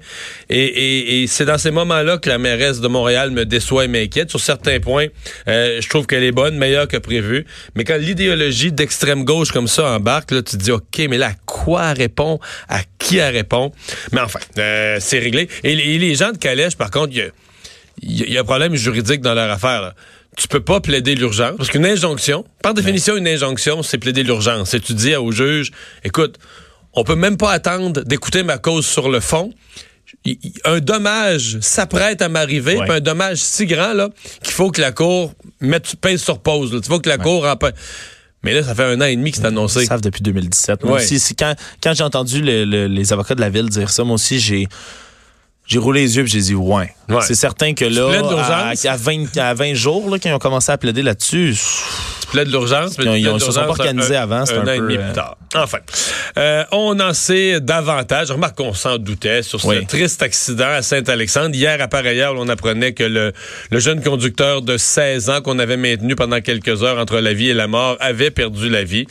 Et, 0.49 1.25
c'est 1.27 1.45
dans 1.45 1.57
ces 1.57 1.71
moments-là 1.71 2.17
que 2.17 2.29
la 2.29 2.37
mairesse 2.37 2.81
de 2.81 2.87
Montréal 2.87 3.31
me 3.31 3.45
déçoit 3.45 3.85
et 3.85 3.87
m'inquiète. 3.87 4.29
Sur 4.29 4.39
certains 4.39 4.79
points, 4.79 5.07
euh, 5.47 5.79
je 5.79 5.89
trouve 5.89 6.07
qu'elle 6.07 6.23
est 6.23 6.31
bonne, 6.31 6.57
meilleure 6.57 6.87
que 6.87 6.97
prévu. 6.97 7.45
Mais 7.75 7.83
quand 7.83 7.97
l'idéologie 7.97 8.71
d'extrême 8.71 9.23
gauche 9.23 9.51
comme 9.51 9.67
ça 9.67 9.91
embarque, 9.91 10.31
là, 10.31 10.41
tu 10.41 10.57
te 10.57 10.63
dis, 10.63 10.71
OK, 10.71 11.01
mais 11.09 11.17
là, 11.17 11.27
à 11.27 11.33
quoi 11.45 11.93
répond? 11.93 12.39
À 12.67 12.81
qui 12.97 13.17
elle 13.17 13.33
répond? 13.33 13.71
Mais 14.11 14.21
enfin, 14.21 14.39
euh, 14.57 14.97
c'est 14.99 15.19
réglé. 15.19 15.47
Et 15.63 15.75
les, 15.75 16.15
gens 16.15 16.31
de 16.31 16.37
Calèche, 16.37 16.75
par 16.75 16.91
contre, 16.91 17.13
il 17.13 18.31
y 18.31 18.37
a, 18.37 18.41
un 18.41 18.43
problème 18.43 18.75
juridique 18.75 19.21
dans 19.21 19.33
leur 19.33 19.49
affaire. 19.49 19.93
Tu 20.37 20.47
peux 20.47 20.59
pas 20.59 20.79
plaider 20.79 21.15
l'urgence. 21.15 21.55
Parce 21.57 21.69
qu'une 21.69 21.85
injonction, 21.85 22.45
par 22.61 22.73
définition, 22.73 23.15
une 23.15 23.27
injonction, 23.27 23.83
c'est 23.83 23.97
plaider 23.97 24.23
l'urgence. 24.23 24.69
C'est 24.71 24.79
tu 24.79 24.93
dis 24.93 25.15
au 25.15 25.31
juge, 25.31 25.71
écoute, 26.03 26.37
on 26.93 27.03
peut 27.03 27.15
même 27.15 27.37
pas 27.37 27.51
attendre 27.51 28.03
d'écouter 28.03 28.43
ma 28.43 28.57
cause 28.57 28.85
sur 28.85 29.09
le 29.09 29.19
fond. 29.19 29.53
Un 30.63 30.79
dommage 30.79 31.57
s'apprête 31.61 32.21
à 32.21 32.29
m'arriver, 32.29 32.77
ouais. 32.77 32.91
un 32.91 32.99
dommage 32.99 33.37
si 33.37 33.65
grand 33.65 33.93
là 33.93 34.09
qu'il 34.43 34.53
faut 34.53 34.69
que 34.69 34.79
la 34.79 34.91
cour 34.91 35.33
mette 35.59 35.95
pèse 35.95 36.21
sur 36.21 36.39
pause. 36.39 36.71
Il 36.73 36.83
faut 36.83 36.99
que 36.99 37.09
la 37.09 37.17
ouais. 37.17 37.23
cour 37.23 37.45
en... 37.45 37.55
Mais 38.43 38.53
là, 38.53 38.63
ça 38.63 38.75
fait 38.75 38.83
un 38.83 38.99
an 39.01 39.05
et 39.05 39.15
demi 39.15 39.31
que 39.31 39.37
c'est 39.37 39.45
annoncé. 39.45 39.83
Ils 39.83 39.87
savent 39.87 40.01
depuis 40.01 40.21
2017. 40.21 40.83
Moi 40.83 40.97
ouais. 40.97 41.03
aussi, 41.03 41.35
quand, 41.35 41.55
quand 41.81 41.93
j'ai 41.93 42.03
entendu 42.03 42.41
le, 42.41 42.65
le, 42.65 42.87
les 42.87 43.13
avocats 43.13 43.35
de 43.35 43.41
la 43.41 43.49
ville 43.49 43.69
dire 43.69 43.89
ça, 43.89 44.03
moi 44.03 44.15
aussi, 44.15 44.39
j'ai 44.39 44.67
j'ai 45.65 45.79
roulé 45.79 46.01
les 46.01 46.17
yeux 46.17 46.23
et 46.23 46.27
j'ai 46.27 46.41
dit 46.41 46.55
ouais. 46.55 46.93
ouais. 47.09 47.21
C'est 47.21 47.35
certain 47.35 47.73
que 47.73 47.85
là, 47.85 48.09
à, 48.39 48.91
à, 48.91 48.97
20, 48.97 49.37
à 49.37 49.53
20 49.53 49.73
jours, 49.75 50.09
là, 50.09 50.17
quand 50.21 50.29
ils 50.29 50.33
ont 50.33 50.39
commencé 50.39 50.71
à 50.71 50.77
plaider 50.77 51.01
là-dessus, 51.01 51.55
tu 52.21 52.27
plaides 52.27 52.49
l'urgence, 52.49 52.97
mais 52.97 53.21
ils 53.21 53.31
ne 53.31 53.39
se 53.39 53.51
sont 53.51 53.61
pas 53.61 53.69
organisés 53.69 54.17
un, 54.17 54.23
avant. 54.23 54.43
Un, 54.43 54.57
un, 54.57 54.61
un 54.61 54.67
an 54.67 54.71
et 54.73 54.77
demi 54.79 54.97
plus 54.97 55.13
tard. 55.13 55.37
Enfin, 55.55 55.77
euh, 56.37 56.63
on 56.71 56.99
en 56.99 57.13
sait 57.13 57.61
davantage. 57.61 58.31
Remarque 58.31 58.57
qu'on 58.57 58.73
s'en 58.73 58.97
doutait 58.97 59.43
sur 59.43 59.61
ce 59.61 59.85
triste 59.85 60.21
accident 60.21 60.65
à 60.67 60.81
Saint-Alexandre. 60.81 61.55
Hier, 61.55 61.79
à 61.79 61.87
pareille 61.87 62.21
heure, 62.21 62.33
on 62.37 62.49
apprenait 62.49 62.93
que 62.93 63.03
le, 63.03 63.31
le 63.69 63.79
jeune 63.79 64.03
conducteur 64.03 64.61
de 64.63 64.77
16 64.77 65.29
ans 65.29 65.41
qu'on 65.41 65.59
avait 65.59 65.77
maintenu 65.77 66.15
pendant 66.15 66.41
quelques 66.41 66.83
heures 66.83 66.97
entre 66.97 67.19
la 67.19 67.33
vie 67.33 67.49
et 67.49 67.53
la 67.53 67.67
mort 67.67 67.97
avait 67.99 68.31
perdu 68.31 68.69
la 68.69 68.83
vie. 68.83 69.05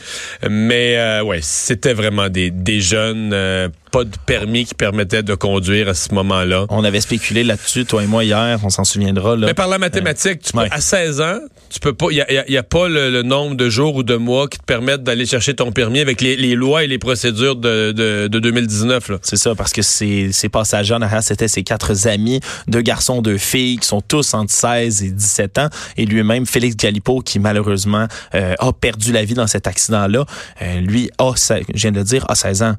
Mais 0.49 0.97
euh, 0.97 1.23
ouais, 1.23 1.39
c'était 1.41 1.93
vraiment 1.93 2.29
des, 2.29 2.51
des 2.51 2.79
jeunes... 2.81 3.31
Euh, 3.33 3.69
pas 3.93 4.03
de 4.03 4.17
permis 4.25 4.65
qui 4.65 4.73
permettait 4.73 5.21
de 5.21 5.35
conduire 5.35 5.87
à 5.87 5.93
ce 5.93 6.15
moment-là. 6.15 6.65
On 6.69 6.83
avait 6.83 6.99
spéculé 6.99 7.43
là-dessus, 7.43 7.85
toi 7.85 8.03
et 8.03 8.07
moi, 8.07 8.23
hier, 8.23 8.59
on 8.63 8.69
s'en 8.71 8.83
souviendra. 8.83 9.35
Là. 9.35 9.45
Mais 9.45 9.53
par 9.53 9.67
la 9.67 9.77
mathématique, 9.77 10.41
tu 10.41 10.51
peux, 10.51 10.61
ouais. 10.61 10.67
à 10.71 10.81
16 10.81 11.21
ans, 11.21 11.37
tu 11.69 11.79
peux 11.79 11.93
pas, 11.93 12.07
il 12.09 12.15
n'y 12.15 12.21
a, 12.21 12.25
a, 12.25 12.59
a, 12.59 12.63
pas 12.63 12.89
le, 12.89 13.11
le, 13.11 13.21
nombre 13.21 13.55
de 13.55 13.69
jours 13.69 13.95
ou 13.95 14.01
de 14.01 14.15
mois 14.15 14.47
qui 14.47 14.57
te 14.57 14.63
permettent 14.63 15.03
d'aller 15.03 15.27
chercher 15.27 15.53
ton 15.53 15.71
permis 15.71 15.99
avec 15.99 16.21
les, 16.21 16.35
les, 16.35 16.55
lois 16.55 16.83
et 16.83 16.87
les 16.87 16.97
procédures 16.97 17.55
de, 17.55 17.91
de, 17.91 18.27
de 18.27 18.39
2019. 18.39 19.11
C'est 19.21 19.35
ça, 19.35 19.53
parce 19.53 19.71
que 19.71 19.83
ces, 19.83 20.31
ces 20.31 20.49
passagers 20.49 20.95
en 20.95 21.01
arrière, 21.03 21.21
c'était 21.21 21.47
ses 21.47 21.61
quatre 21.61 22.07
amis, 22.07 22.39
deux 22.67 22.81
garçons, 22.81 23.21
deux 23.21 23.37
filles, 23.37 23.77
qui 23.77 23.87
sont 23.87 24.01
tous 24.01 24.33
entre 24.33 24.51
16 24.51 25.03
et 25.03 25.11
17 25.11 25.57
ans, 25.59 25.69
et 25.97 26.07
lui-même, 26.07 26.47
Félix 26.47 26.75
Galipo, 26.75 27.19
qui 27.21 27.37
malheureusement 27.37 28.07
euh, 28.33 28.55
a 28.57 28.73
perdu 28.73 29.11
la 29.11 29.23
vie 29.23 29.35
dans 29.35 29.47
cet 29.47 29.67
accident-là, 29.67 30.25
euh, 30.63 30.81
lui, 30.81 31.11
a, 31.19 31.33
je 31.35 31.79
viens 31.79 31.91
de 31.91 31.97
le 31.97 32.03
dire, 32.03 32.25
a 32.27 32.33
16 32.33 32.63
ans 32.63 32.75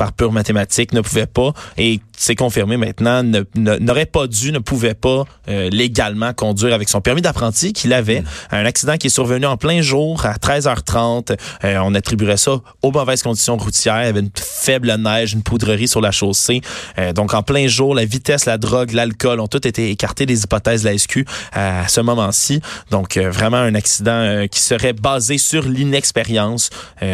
par 0.00 0.14
pure 0.14 0.32
mathématique, 0.32 0.94
ne 0.94 1.02
pouvait 1.02 1.26
pas, 1.26 1.52
et 1.76 2.00
c'est 2.20 2.34
confirmé 2.34 2.76
maintenant, 2.76 3.22
n'aurait 3.54 4.04
pas 4.04 4.26
dû, 4.26 4.52
ne 4.52 4.58
pouvait 4.58 4.92
pas 4.92 5.24
euh, 5.48 5.70
légalement 5.70 6.34
conduire 6.34 6.74
avec 6.74 6.90
son 6.90 7.00
permis 7.00 7.22
d'apprenti 7.22 7.72
qu'il 7.72 7.94
avait. 7.94 8.20
Mmh. 8.20 8.24
Un 8.52 8.66
accident 8.66 8.96
qui 8.98 9.06
est 9.06 9.10
survenu 9.10 9.46
en 9.46 9.56
plein 9.56 9.80
jour 9.80 10.26
à 10.26 10.34
13h30. 10.34 11.34
Euh, 11.64 11.78
on 11.82 11.94
attribuerait 11.94 12.36
ça 12.36 12.60
aux 12.82 12.90
mauvaises 12.92 13.22
conditions 13.22 13.56
routières. 13.56 14.02
Il 14.02 14.06
y 14.06 14.08
avait 14.08 14.20
une 14.20 14.30
faible 14.34 14.94
neige, 14.98 15.32
une 15.32 15.42
poudrerie 15.42 15.88
sur 15.88 16.02
la 16.02 16.10
chaussée. 16.10 16.60
Euh, 16.98 17.14
donc 17.14 17.32
en 17.32 17.42
plein 17.42 17.68
jour, 17.68 17.94
la 17.94 18.04
vitesse, 18.04 18.44
la 18.44 18.58
drogue, 18.58 18.92
l'alcool 18.92 19.40
ont 19.40 19.48
toutes 19.48 19.64
été 19.64 19.90
écartés 19.90 20.26
des 20.26 20.44
hypothèses 20.44 20.82
de 20.82 20.90
la 20.90 20.98
SQ 20.98 21.24
à 21.52 21.88
ce 21.88 22.02
moment-ci. 22.02 22.60
Donc 22.90 23.16
vraiment 23.16 23.56
un 23.56 23.74
accident 23.74 24.46
qui 24.50 24.60
serait 24.60 24.92
basé 24.92 25.38
sur 25.38 25.62
l'inexpérience 25.62 26.68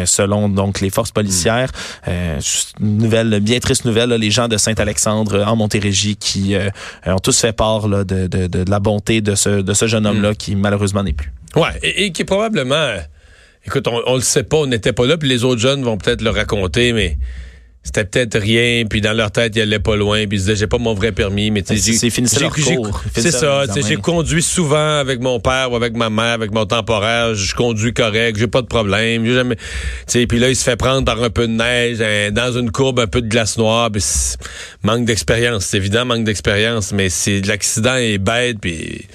selon 0.05 0.49
donc 0.49 0.81
les 0.81 0.89
forces 0.89 1.11
policières. 1.11 1.71
Nouvelle, 2.79 3.39
bien 3.39 3.59
triste 3.59 3.85
nouvelle, 3.85 4.09
là, 4.09 4.17
les 4.17 4.31
gens 4.31 4.47
de 4.47 4.57
Saint-Alexandre 4.57 5.43
en 5.43 5.55
Montérégie 5.55 6.15
qui 6.15 6.55
euh, 6.55 6.69
ont 7.05 7.19
tous 7.19 7.39
fait 7.39 7.53
part 7.53 7.87
là, 7.87 8.03
de, 8.03 8.27
de, 8.27 8.47
de, 8.47 8.69
la 8.69 8.79
bonté 8.79 9.21
de 9.21 9.35
ce, 9.35 9.61
de 9.61 9.73
ce 9.73 9.87
jeune 9.87 10.05
homme-là 10.05 10.35
qui 10.35 10.55
malheureusement 10.55 11.03
n'est 11.03 11.13
plus. 11.13 11.31
Ouais, 11.55 11.77
et, 11.81 12.05
et 12.05 12.11
qui 12.11 12.21
est 12.21 12.25
probablement, 12.25 12.93
écoute, 13.65 13.87
on, 13.87 14.01
on 14.05 14.15
le 14.15 14.21
sait 14.21 14.43
pas, 14.43 14.57
on 14.57 14.67
n'était 14.67 14.93
pas 14.93 15.05
là, 15.05 15.17
puis 15.17 15.27
les 15.27 15.43
autres 15.43 15.61
jeunes 15.61 15.83
vont 15.83 15.97
peut-être 15.97 16.21
le 16.21 16.29
raconter, 16.29 16.93
mais 16.93 17.17
c'était 17.87 18.03
peut-être 18.03 18.37
rien, 18.37 18.83
puis 18.85 18.99
dans 18.99 19.13
leur 19.13 19.31
tête, 19.31 19.55
ils 19.55 19.61
allaient 19.61 19.79
pas 19.79 19.95
loin, 19.95 20.27
puis 20.27 20.37
ils 20.37 20.41
disaient, 20.41 20.57
j'ai 20.57 20.67
pas 20.67 20.77
mon 20.77 20.93
vrai 20.93 21.13
permis, 21.13 21.51
mais 21.51 21.61
tu 21.61 21.77
sais, 21.77 21.93
c'est 21.93 22.09
fini 22.09 22.27
leur 22.39 22.53
cours. 22.53 23.01
C'est 23.15 23.31
ça, 23.31 23.63
j'ai 23.87 23.95
conduit 23.95 24.43
souvent 24.43 24.99
avec 24.99 25.21
mon 25.21 25.39
père 25.39 25.71
ou 25.71 25.77
avec 25.77 25.95
ma 25.95 26.09
mère, 26.09 26.33
avec 26.33 26.51
mon 26.51 26.65
temporaire, 26.65 27.33
je 27.33 27.55
conduis 27.55 27.93
correct, 27.93 28.37
j'ai 28.37 28.47
pas 28.47 28.61
de 28.61 28.67
problème, 28.67 29.25
j'ai 29.25 29.33
jamais, 29.33 29.55
tu 29.55 29.63
sais, 30.07 30.27
puis 30.27 30.37
là, 30.37 30.49
il 30.49 30.55
se 30.55 30.65
fait 30.65 30.75
prendre 30.75 31.05
par 31.05 31.23
un 31.23 31.29
peu 31.29 31.47
de 31.47 31.53
neige, 31.53 32.01
hein, 32.01 32.31
dans 32.31 32.51
une 32.51 32.71
courbe, 32.71 32.99
un 32.99 33.07
peu 33.07 33.21
de 33.21 33.29
glace 33.29 33.57
noire, 33.57 33.89
puis 33.89 34.03
manque 34.83 35.05
d'expérience, 35.05 35.65
c'est 35.65 35.77
évident, 35.77 36.03
manque 36.03 36.25
d'expérience, 36.25 36.91
mais 36.91 37.07
c'est 37.07 37.39
l'accident 37.47 37.95
est 37.95 38.17
bête, 38.17 38.57
puis 38.59 39.07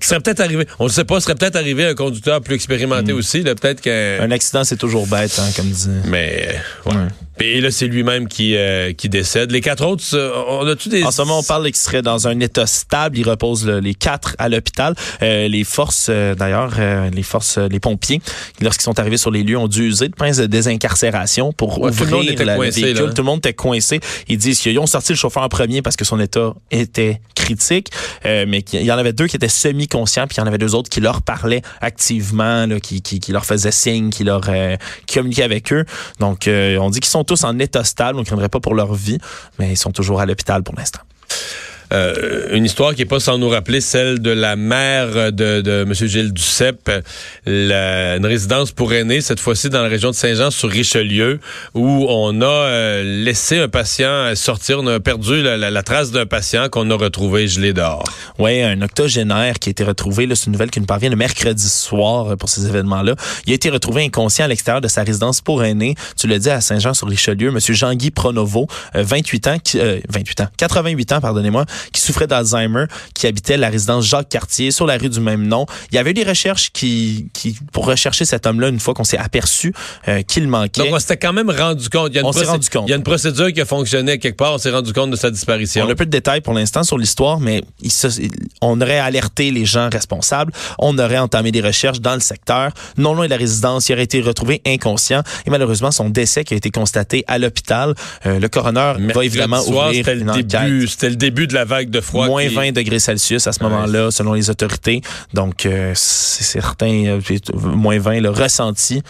serait 0.00 0.20
peut-être 0.20 0.40
arrivé, 0.40 0.66
on 0.80 0.86
le 0.86 0.92
sait 0.92 1.04
pas, 1.04 1.20
serait 1.20 1.36
peut-être 1.36 1.56
arrivé 1.56 1.84
un 1.84 1.94
conducteur 1.94 2.40
plus 2.40 2.56
expérimenté 2.56 3.12
mm. 3.12 3.16
aussi, 3.16 3.42
peut-être 3.42 3.80
qu'un... 3.80 4.20
Un 4.20 4.32
accident, 4.32 4.64
c'est 4.64 4.76
toujours 4.76 5.06
bête, 5.06 5.38
hein, 5.38 5.48
comme 5.54 5.70
dit. 5.70 5.88
Mais, 6.06 6.48
ouais. 6.86 6.94
Et 7.40 7.60
là, 7.60 7.70
c'est 7.70 7.86
lui-même 7.86 8.28
qui, 8.28 8.56
euh, 8.56 8.92
qui 8.92 9.08
décède. 9.08 9.50
Les 9.52 9.60
quatre 9.60 9.86
autres, 9.86 10.04
on 10.48 10.66
a 10.66 10.74
tous 10.74 10.88
des... 10.88 11.04
En 11.04 11.10
ce 11.10 11.22
moment, 11.22 11.38
on 11.38 11.42
parle 11.42 11.64
qu'ils 11.66 11.76
seraient 11.76 12.02
dans 12.02 12.26
un 12.26 12.40
état 12.40 12.66
stable. 12.66 13.18
Ils 13.18 13.28
reposent 13.28 13.66
les 13.68 13.94
quatre 13.94 14.34
à 14.38 14.48
l'hôpital. 14.48 14.94
Euh, 15.22 15.48
les 15.48 15.64
forces, 15.64 16.08
euh, 16.10 16.34
d'ailleurs, 16.34 16.74
les 17.12 17.22
forces, 17.22 17.58
les 17.58 17.80
pompiers, 17.80 18.20
lorsqu'ils 18.60 18.84
sont 18.84 18.98
arrivés 18.98 19.16
sur 19.16 19.30
les 19.30 19.42
lieux, 19.42 19.56
ont 19.56 19.68
dû 19.68 19.88
user 19.88 20.08
de 20.08 20.14
pinces 20.14 20.38
de 20.38 20.46
désincarcération 20.46 21.52
pour 21.52 21.80
ouvrir 21.80 21.94
tout 21.94 22.22
le 22.22 22.44
la 22.44 22.58
véhicule. 22.58 23.14
Tout 23.14 23.22
le 23.22 23.22
monde 23.22 23.38
était 23.38 23.54
coincé. 23.54 24.00
Ils 24.28 24.38
disent 24.38 24.60
qu'ils 24.60 24.78
ont 24.78 24.86
sorti 24.86 25.12
le 25.12 25.18
chauffeur 25.18 25.42
en 25.42 25.48
premier 25.48 25.82
parce 25.82 25.96
que 25.96 26.04
son 26.04 26.18
état 26.20 26.54
était 26.70 27.20
critique, 27.34 27.90
mais 28.24 28.64
il 28.72 28.82
y 28.82 28.92
en 28.92 28.98
avait 28.98 29.12
deux 29.12 29.26
qui 29.26 29.36
étaient 29.36 29.48
semi-conscients, 29.48 30.26
puis 30.26 30.36
il 30.36 30.40
y 30.40 30.42
en 30.42 30.46
avait 30.46 30.58
deux 30.58 30.74
autres 30.74 30.90
qui 30.90 31.00
leur 31.00 31.22
parlaient 31.22 31.62
activement, 31.80 32.66
là, 32.66 32.80
qui, 32.80 33.00
qui, 33.00 33.20
qui 33.20 33.32
leur 33.32 33.44
faisaient 33.44 33.70
signe, 33.70 34.10
qui 34.10 34.24
leur 34.24 34.42
communiquaient 35.12 35.44
avec 35.44 35.72
eux. 35.72 35.84
Donc, 36.18 36.48
on 36.48 36.90
dit 36.90 37.00
qu'ils 37.00 37.10
sont 37.10 37.27
tous 37.28 37.44
en 37.44 37.58
état 37.60 37.84
stable, 37.84 38.16
on 38.18 38.22
ne 38.22 38.26
craindrait 38.26 38.48
pas 38.48 38.58
pour 38.58 38.74
leur 38.74 38.94
vie, 38.94 39.18
mais 39.58 39.70
ils 39.70 39.76
sont 39.76 39.92
toujours 39.92 40.20
à 40.20 40.26
l'hôpital 40.26 40.64
pour 40.64 40.74
l'instant. 40.74 41.00
Euh, 41.92 42.48
une 42.52 42.64
histoire 42.64 42.94
qui 42.94 43.02
est 43.02 43.06
pas 43.06 43.20
sans 43.20 43.38
nous 43.38 43.48
rappeler 43.48 43.80
celle 43.80 44.20
de 44.20 44.30
la 44.30 44.56
mère 44.56 45.32
de, 45.32 45.60
de 45.60 45.82
M. 45.82 45.94
Gilles 45.94 46.32
Duceppe, 46.32 46.90
la, 47.46 48.16
une 48.16 48.26
résidence 48.26 48.72
pour 48.72 48.92
aînés, 48.92 49.20
cette 49.20 49.40
fois-ci 49.40 49.70
dans 49.70 49.82
la 49.82 49.88
région 49.88 50.10
de 50.10 50.14
Saint-Jean 50.14 50.50
sur 50.50 50.70
Richelieu, 50.70 51.40
où 51.74 52.06
on 52.08 52.40
a 52.42 52.46
euh, 52.46 53.24
laissé 53.24 53.58
un 53.58 53.68
patient 53.68 54.34
sortir, 54.34 54.80
on 54.80 54.86
a 54.86 55.00
perdu 55.00 55.42
la, 55.42 55.56
la, 55.56 55.82
trace 55.82 56.10
d'un 56.10 56.26
patient 56.26 56.68
qu'on 56.68 56.90
a 56.90 56.94
retrouvé 56.94 57.48
gelé 57.48 57.72
dehors. 57.72 58.04
Oui, 58.38 58.62
un 58.62 58.82
octogénaire 58.82 59.58
qui 59.58 59.70
a 59.70 59.72
été 59.72 59.84
retrouvé, 59.84 60.28
c'est 60.34 60.46
une 60.46 60.52
nouvelle 60.52 60.70
qui 60.70 60.80
nous 60.80 60.86
parvient 60.86 61.10
le 61.10 61.16
mercredi 61.16 61.68
soir 61.68 62.32
euh, 62.32 62.36
pour 62.36 62.48
ces 62.48 62.66
événements-là. 62.66 63.14
Il 63.46 63.52
a 63.52 63.54
été 63.54 63.70
retrouvé 63.70 64.04
inconscient 64.04 64.44
à 64.44 64.48
l'extérieur 64.48 64.80
de 64.80 64.88
sa 64.88 65.02
résidence 65.02 65.40
pour 65.40 65.64
aînés, 65.64 65.94
tu 66.16 66.26
le 66.26 66.38
dis, 66.38 66.50
à 66.50 66.60
Saint-Jean 66.60 66.92
sur 66.92 67.08
Richelieu, 67.08 67.48
M. 67.48 67.58
Jean-Guy 67.60 68.10
Pronovo, 68.10 68.66
28 68.94 69.46
ans, 69.46 69.58
qui, 69.62 69.78
28 70.08 70.40
ans, 70.42 70.48
88 70.56 71.12
ans, 71.12 71.20
pardonnez-moi, 71.20 71.64
qui 71.92 72.00
souffrait 72.00 72.26
d'Alzheimer, 72.26 72.86
qui 73.14 73.26
habitait 73.26 73.56
la 73.56 73.68
résidence 73.68 74.06
Jacques 74.06 74.28
Cartier 74.28 74.70
sur 74.70 74.86
la 74.86 74.96
rue 74.96 75.08
du 75.08 75.20
même 75.20 75.46
nom. 75.46 75.66
Il 75.90 75.96
y 75.96 75.98
avait 75.98 76.10
eu 76.10 76.14
des 76.14 76.24
recherches 76.24 76.70
qui, 76.72 77.28
qui 77.32 77.56
pour 77.72 77.86
rechercher 77.86 78.24
cet 78.24 78.46
homme-là 78.46 78.68
une 78.68 78.80
fois 78.80 78.94
qu'on 78.94 79.04
s'est 79.04 79.18
aperçu 79.18 79.72
euh, 80.08 80.22
qu'il 80.22 80.48
manquait. 80.48 80.82
Donc 80.82 80.94
on 80.94 80.98
s'était 80.98 81.16
quand 81.16 81.32
même 81.32 81.50
rendu 81.50 81.88
compte. 81.88 82.08
Il 82.10 82.16
y 82.16 82.18
a 82.18 82.20
une 82.22 82.26
on 82.26 82.32
s'est 82.32 82.44
rendu 82.44 82.68
compte. 82.68 82.84
Il 82.86 82.90
y 82.90 82.92
a 82.92 82.96
une 82.96 83.02
procédure 83.02 83.52
qui 83.52 83.60
a 83.60 83.64
fonctionné 83.64 84.18
quelque 84.18 84.36
part. 84.36 84.54
On 84.54 84.58
s'est 84.58 84.70
rendu 84.70 84.92
compte 84.92 85.10
de 85.10 85.16
sa 85.16 85.30
disparition. 85.30 85.84
On 85.86 85.90
a 85.90 85.94
peu 85.94 86.06
de 86.06 86.10
détails 86.10 86.40
pour 86.40 86.54
l'instant 86.54 86.82
sur 86.82 86.98
l'histoire, 86.98 87.40
mais 87.40 87.62
il 87.80 87.92
se, 87.92 88.08
on 88.60 88.80
aurait 88.80 88.98
alerté 88.98 89.50
les 89.50 89.64
gens 89.64 89.88
responsables. 89.90 90.52
On 90.78 90.98
aurait 90.98 91.18
entamé 91.18 91.52
des 91.52 91.60
recherches 91.60 92.00
dans 92.00 92.14
le 92.14 92.20
secteur. 92.20 92.72
Non 92.96 93.14
loin 93.14 93.26
de 93.26 93.30
la 93.30 93.36
résidence, 93.36 93.88
il 93.88 93.94
aurait 93.94 94.04
été 94.04 94.20
retrouvé 94.20 94.60
inconscient 94.66 95.22
et 95.46 95.50
malheureusement 95.50 95.90
son 95.90 96.10
décès 96.10 96.44
qui 96.44 96.54
a 96.54 96.56
été 96.56 96.70
constaté 96.70 97.24
à 97.26 97.38
l'hôpital. 97.38 97.94
Euh, 98.26 98.38
le 98.38 98.48
coroner 98.48 98.94
va 98.98 99.24
évidemment 99.24 99.60
ouvrir 99.66 100.08
une 100.08 100.30
enquête. 100.30 100.88
C'était 100.88 101.10
le 101.10 101.16
début 101.16 101.46
de 101.46 101.54
la 101.54 101.64
vague 101.68 101.90
de 101.90 102.00
froid. 102.00 102.26
Moins 102.26 102.48
20 102.48 102.72
degrés 102.72 102.98
Celsius 102.98 103.46
à 103.46 103.52
ce 103.52 103.62
moment-là, 103.62 104.10
selon 104.10 104.32
les 104.32 104.50
autorités. 104.50 105.02
Donc, 105.34 105.66
euh, 105.66 105.92
c'est 105.94 106.44
certain, 106.44 107.04
euh, 107.06 107.20
moins 107.54 107.98
20, 107.98 108.20
le 108.20 108.30
ressenti. 108.30 109.02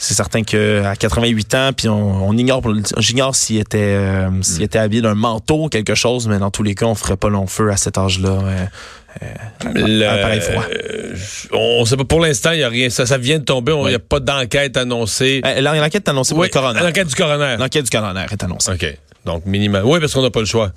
C'est 0.00 0.14
certain 0.14 0.44
qu'à 0.44 0.94
88 0.94 1.54
ans, 1.54 1.70
puis 1.76 1.88
on, 1.88 2.32
ignore, 2.32 2.62
j'ignore 2.98 3.34
s'il 3.34 3.58
était, 3.58 3.78
euh, 3.78 4.30
s'il 4.42 4.62
était 4.62 4.78
habillé 4.78 5.02
d'un 5.02 5.16
manteau 5.16 5.64
ou 5.64 5.68
quelque 5.68 5.96
chose, 5.96 6.28
mais 6.28 6.38
dans 6.38 6.52
tous 6.52 6.62
les 6.62 6.76
cas, 6.76 6.86
on 6.86 6.94
ferait 6.94 7.16
pas 7.16 7.28
long 7.28 7.48
feu 7.48 7.70
à 7.70 7.76
cet 7.76 7.98
âge-là. 7.98 8.30
Euh, 8.30 8.64
froid. 10.40 10.64
on 11.52 11.84
sait 11.84 11.96
pas 11.96 12.04
pour 12.04 12.20
l'instant, 12.20 12.52
il 12.52 12.60
y 12.60 12.62
a 12.62 12.68
rien. 12.68 12.90
Ça, 12.90 13.06
ça 13.06 13.18
vient 13.18 13.40
de 13.40 13.44
tomber. 13.44 13.72
Il 13.72 13.88
n'y 13.88 13.94
a 13.94 13.98
pas 13.98 14.20
d'enquête 14.20 14.76
annoncée. 14.76 15.40
L'enquête 15.60 16.06
est 16.06 16.10
annoncée 16.10 16.34
pour 16.34 16.44
le 16.44 16.48
coroner. 16.48 16.80
L'enquête 16.80 17.08
du 17.08 17.14
coroner. 17.16 17.56
L'enquête 17.58 17.84
du 17.84 17.90
coroner 17.90 18.26
est 18.30 18.44
annoncée. 18.44 18.70
OK. 18.70 18.98
Donc, 19.24 19.44
minimal. 19.44 19.82
Oui, 19.84 20.00
parce 20.00 20.14
qu'on 20.14 20.22
n'a 20.22 20.30
pas 20.30 20.40
le 20.40 20.46
choix. 20.46 20.72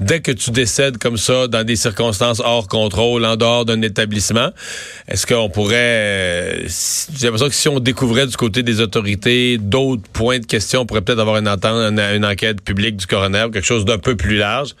Dès 0.00 0.20
que 0.20 0.32
tu 0.32 0.50
décèdes 0.50 0.96
comme 0.98 1.16
ça, 1.16 1.48
dans 1.48 1.64
des 1.64 1.76
circonstances 1.76 2.40
hors 2.40 2.66
contrôle, 2.66 3.24
en 3.24 3.36
dehors 3.36 3.64
d'un 3.64 3.82
établissement, 3.82 4.50
est-ce 5.08 5.26
qu'on 5.26 5.50
pourrait... 5.50 5.76
Euh, 5.76 6.68
j'ai 7.14 7.26
l'impression 7.26 7.48
que 7.48 7.54
si 7.54 7.68
on 7.68 7.80
découvrait 7.80 8.26
du 8.26 8.36
côté 8.36 8.62
des 8.62 8.80
autorités 8.80 9.58
d'autres 9.58 10.08
points 10.12 10.38
de 10.38 10.46
question, 10.46 10.82
on 10.82 10.86
pourrait 10.86 11.02
peut-être 11.02 11.18
avoir 11.18 11.36
une, 11.36 11.48
entente, 11.48 11.98
une, 11.98 12.24
enquête 12.24 12.62
publique 12.62 12.96
du 12.96 13.06
coroner, 13.06 13.46
quelque 13.52 13.66
chose 13.66 13.84
d'un 13.84 13.98
peu 13.98 14.16
plus 14.16 14.36
large. 14.36 14.74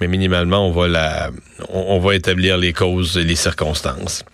Mais 0.00 0.08
minimalement, 0.08 0.68
on 0.68 0.70
va 0.70 1.30
on, 1.70 1.98
va 1.98 2.14
établir 2.14 2.56
les 2.56 2.72
causes 2.72 3.16
et 3.16 3.24
les 3.24 3.34
circonstances. 3.34 4.24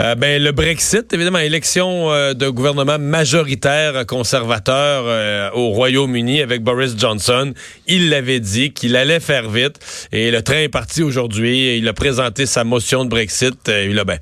Euh, 0.00 0.14
ben 0.14 0.42
le 0.42 0.52
Brexit, 0.52 1.12
évidemment, 1.12 1.38
élection 1.38 2.10
euh, 2.10 2.32
de 2.32 2.48
gouvernement 2.48 2.98
majoritaire 2.98 4.06
conservateur 4.06 5.54
au 5.54 5.70
Royaume-Uni 5.70 6.40
avec 6.40 6.62
Boris 6.62 6.94
Johnson. 6.96 7.52
Il 7.86 8.10
l'avait 8.10 8.40
dit 8.40 8.72
qu'il 8.72 8.96
allait 8.96 9.20
faire 9.20 9.50
vite 9.50 10.08
et 10.12 10.30
le 10.30 10.42
train 10.42 10.62
est 10.62 10.68
parti 10.68 11.02
aujourd'hui. 11.02 11.78
Il 11.78 11.88
a 11.88 11.92
présenté 11.92 12.46
sa 12.46 12.64
motion 12.64 13.04
de 13.04 13.10
Brexit. 13.10 13.68
Il 13.68 13.98
a 13.98 14.04
ben 14.04 14.18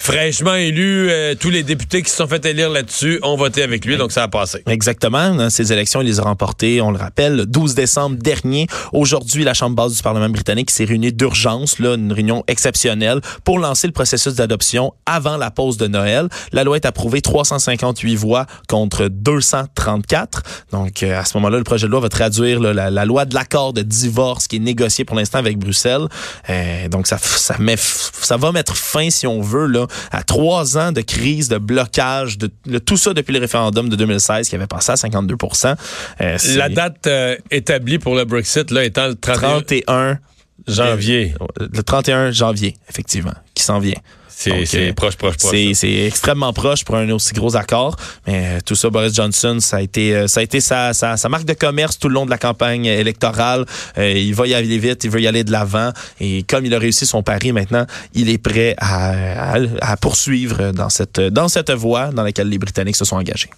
fraîchement 0.00 0.54
élu, 0.54 1.10
euh, 1.10 1.34
tous 1.38 1.50
les 1.50 1.62
députés 1.62 2.02
qui 2.02 2.10
se 2.10 2.16
sont 2.16 2.26
fait 2.26 2.44
élire 2.46 2.70
là-dessus 2.70 3.20
ont 3.22 3.36
voté 3.36 3.62
avec 3.62 3.84
lui, 3.84 3.98
donc 3.98 4.12
ça 4.12 4.22
a 4.22 4.28
passé. 4.28 4.62
Exactement. 4.66 5.50
ces 5.50 5.74
élections, 5.74 6.00
il 6.00 6.06
les 6.06 6.18
a 6.20 6.22
remportées, 6.22 6.80
on 6.80 6.90
le 6.90 6.96
rappelle, 6.96 7.36
le 7.36 7.46
12 7.46 7.74
décembre 7.74 8.16
dernier. 8.16 8.66
Aujourd'hui, 8.94 9.44
la 9.44 9.52
Chambre 9.52 9.76
basse 9.76 9.94
du 9.94 10.02
Parlement 10.02 10.30
britannique 10.30 10.70
s'est 10.70 10.86
réunie 10.86 11.12
d'urgence, 11.12 11.78
là, 11.78 11.96
une 11.96 12.12
réunion 12.12 12.42
exceptionnelle, 12.48 13.20
pour 13.44 13.58
lancer 13.58 13.86
le 13.86 13.92
processus 13.92 14.34
d'adoption 14.34 14.94
avant 15.04 15.36
la 15.36 15.50
pause 15.50 15.76
de 15.76 15.86
Noël. 15.86 16.28
La 16.52 16.64
loi 16.64 16.76
est 16.76 16.86
approuvée 16.86 17.20
358 17.20 18.16
voix 18.16 18.46
contre 18.68 19.08
234. 19.08 20.42
Donc, 20.72 21.02
euh, 21.02 21.20
à 21.20 21.26
ce 21.26 21.36
moment-là, 21.36 21.58
le 21.58 21.64
projet 21.64 21.86
de 21.86 21.92
loi 21.92 22.00
va 22.00 22.08
traduire 22.08 22.58
la, 22.58 22.90
la, 22.90 23.04
loi 23.04 23.26
de 23.26 23.34
l'accord 23.34 23.74
de 23.74 23.82
divorce 23.82 24.48
qui 24.48 24.56
est 24.56 24.60
négocié 24.60 25.04
pour 25.04 25.16
l'instant 25.16 25.38
avec 25.38 25.58
Bruxelles. 25.58 26.06
Euh, 26.48 26.88
donc, 26.88 27.06
ça, 27.06 27.18
ça, 27.18 27.56
met, 27.58 27.76
ça 27.76 28.38
va 28.38 28.50
mettre 28.50 28.74
fin, 28.74 29.10
si 29.10 29.26
on 29.26 29.42
veut, 29.42 29.66
là, 29.66 29.86
à 30.10 30.22
trois 30.22 30.78
ans 30.78 30.92
de 30.92 31.00
crise, 31.00 31.48
de 31.48 31.58
blocage, 31.58 32.38
de, 32.38 32.50
tout 32.78 32.96
ça 32.96 33.14
depuis 33.14 33.32
le 33.32 33.40
référendum 33.40 33.88
de 33.88 33.96
2016 33.96 34.48
qui 34.48 34.54
avait 34.54 34.66
passé 34.66 34.92
à 34.92 34.94
52% 34.94 35.74
euh, 36.20 36.38
La 36.56 36.68
date 36.68 37.06
euh, 37.06 37.36
établie 37.50 37.98
pour 37.98 38.14
le 38.14 38.24
Brexit 38.24 38.70
là, 38.70 38.84
étant 38.84 39.08
le 39.08 39.14
31 39.14 40.18
janvier. 40.66 41.34
Le 41.58 41.82
31 41.82 42.30
janvier, 42.30 42.76
effectivement, 42.88 43.34
qui 43.54 43.62
s'en 43.62 43.78
vient. 43.78 43.98
C'est 44.40 44.88
euh, 44.88 44.92
proche, 44.94 45.16
proche, 45.16 45.36
proche. 45.36 45.54
C'est 45.74 46.06
extrêmement 46.06 46.54
proche 46.54 46.82
pour 46.84 46.96
un 46.96 47.10
aussi 47.10 47.34
gros 47.34 47.56
accord. 47.56 47.96
Mais 48.26 48.46
euh, 48.46 48.58
tout 48.64 48.74
ça, 48.74 48.88
Boris 48.88 49.14
Johnson, 49.14 49.58
ça 49.60 49.76
a 49.76 49.80
été, 49.82 50.16
euh, 50.16 50.28
ça 50.28 50.40
a 50.40 50.42
été 50.42 50.60
sa, 50.60 50.94
sa, 50.94 51.18
sa 51.18 51.28
marque 51.28 51.44
de 51.44 51.52
commerce 51.52 51.98
tout 51.98 52.08
le 52.08 52.14
long 52.14 52.24
de 52.24 52.30
la 52.30 52.38
campagne 52.38 52.86
électorale. 52.86 53.66
il 53.98 54.34
va 54.34 54.46
y 54.46 54.54
aller 54.54 54.78
vite, 54.78 55.04
il 55.04 55.10
veut 55.10 55.20
y 55.20 55.26
aller 55.26 55.44
de 55.44 55.52
l'avant. 55.52 55.92
Et 56.20 56.42
comme 56.44 56.64
il 56.64 56.74
a 56.74 56.78
réussi 56.78 57.04
son 57.04 57.22
pari 57.22 57.52
maintenant, 57.52 57.84
il 58.14 58.30
est 58.30 58.38
prêt 58.38 58.74
à, 58.78 59.56
à, 59.82 59.96
poursuivre 59.98 60.72
dans 60.72 60.88
cette, 60.88 61.20
dans 61.20 61.48
cette 61.48 61.70
voie 61.70 62.06
dans 62.06 62.22
laquelle 62.22 62.48
les 62.48 62.58
Britanniques 62.58 62.96
se 62.96 63.04
sont 63.04 63.16
engagés. 63.16 63.50